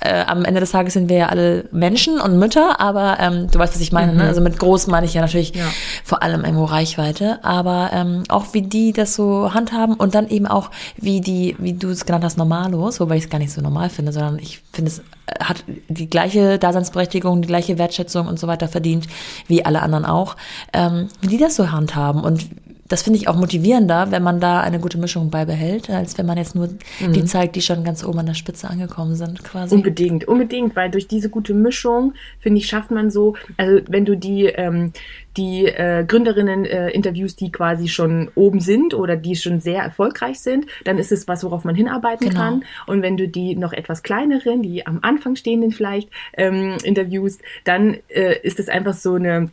[0.00, 3.58] äh, am Ende des Tages sind wir ja alle Menschen und Mütter, aber ähm, du
[3.58, 4.08] weißt, was ich meine.
[4.08, 4.12] Ne?
[4.12, 4.18] Mhm.
[4.18, 4.28] Ne?
[4.28, 5.64] Also mit groß meine ich ja natürlich ja.
[6.04, 10.46] vor allem irgendwo Reichweite, aber ähm, auch wie die das so handhaben und dann eben
[10.46, 13.62] auch wie die, wie du es genannt hast, normalos, wobei ich es gar nicht so
[13.62, 18.38] normal finde, sondern ich finde es äh, hat die gleiche Daseinsberechtigung, die gleiche Wertschätzung und
[18.38, 19.06] so weiter verdient
[19.46, 20.36] wie alle anderen auch,
[20.74, 22.50] ähm, wie die das so handhaben und
[22.90, 26.36] das finde ich auch motivierender, wenn man da eine gute Mischung beibehält, als wenn man
[26.36, 26.66] jetzt nur
[26.98, 27.12] mhm.
[27.12, 29.76] die zeigt, die schon ganz oben an der Spitze angekommen sind, quasi.
[29.76, 34.16] Unbedingt, unbedingt, weil durch diese gute Mischung, finde ich, schafft man so, also wenn du
[34.16, 34.92] die, ähm,
[35.36, 40.40] die äh, Gründerinnen äh, interviews, die quasi schon oben sind oder die schon sehr erfolgreich
[40.40, 42.40] sind, dann ist es was, worauf man hinarbeiten genau.
[42.40, 42.64] kann.
[42.88, 47.98] Und wenn du die noch etwas kleineren, die am Anfang stehenden vielleicht ähm, interviews, dann
[48.08, 49.48] äh, ist es einfach so eine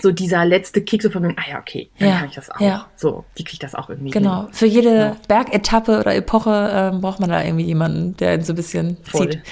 [0.00, 2.50] so dieser letzte Kick so von mir, ah ja, okay, dann ja, kann ich das
[2.50, 2.60] auch.
[2.60, 2.86] Ja.
[2.96, 4.10] So, die kriegt das auch irgendwie.
[4.10, 4.44] Genau.
[4.44, 4.52] Hin.
[4.52, 5.16] Für jede ja.
[5.28, 9.30] Bergetappe oder Epoche ähm, braucht man da irgendwie jemanden, der ihn so ein bisschen Voll.
[9.30, 9.42] zieht.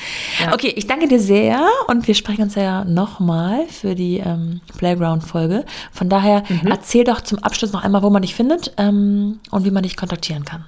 [0.41, 0.55] Ja.
[0.55, 5.65] Okay, ich danke dir sehr und wir sprechen uns ja nochmal für die ähm, Playground-Folge.
[5.93, 6.69] Von daher mhm.
[6.69, 9.97] erzähl doch zum Abschluss noch einmal, wo man dich findet ähm, und wie man dich
[9.97, 10.65] kontaktieren kann.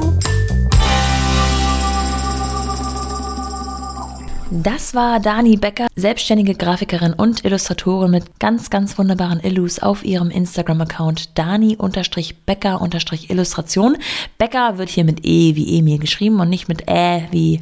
[4.52, 10.28] Das war Dani Becker, selbstständige Grafikerin und Illustratorin mit ganz, ganz wunderbaren Illus auf ihrem
[10.28, 13.96] Instagram-Account Dani-Becker-Illustration.
[14.38, 17.60] Becker wird hier mit E wie Emil geschrieben und nicht mit Ä wie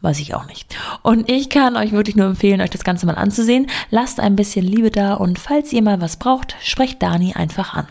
[0.00, 0.74] weiß ich auch nicht.
[1.02, 3.66] Und ich kann euch wirklich nur empfehlen, euch das Ganze mal anzusehen.
[3.90, 7.86] Lasst ein bisschen Liebe da und falls ihr mal was braucht, sprecht Dani einfach an.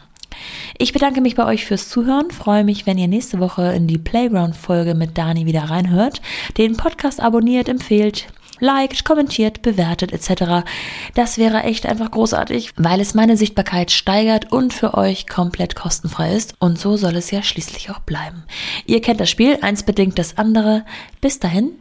[0.78, 3.98] Ich bedanke mich bei euch fürs Zuhören, freue mich, wenn ihr nächste Woche in die
[3.98, 6.22] Playground-Folge mit Dani wieder reinhört,
[6.58, 8.28] den Podcast abonniert, empfehlt,
[8.60, 10.68] liked, kommentiert, bewertet etc.
[11.16, 16.34] Das wäre echt einfach großartig, weil es meine Sichtbarkeit steigert und für euch komplett kostenfrei
[16.34, 16.56] ist.
[16.60, 18.44] Und so soll es ja schließlich auch bleiben.
[18.86, 20.86] Ihr kennt das Spiel, eins bedingt das andere.
[21.22, 21.72] Bis dahin,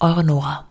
[0.00, 0.66] eure Nora.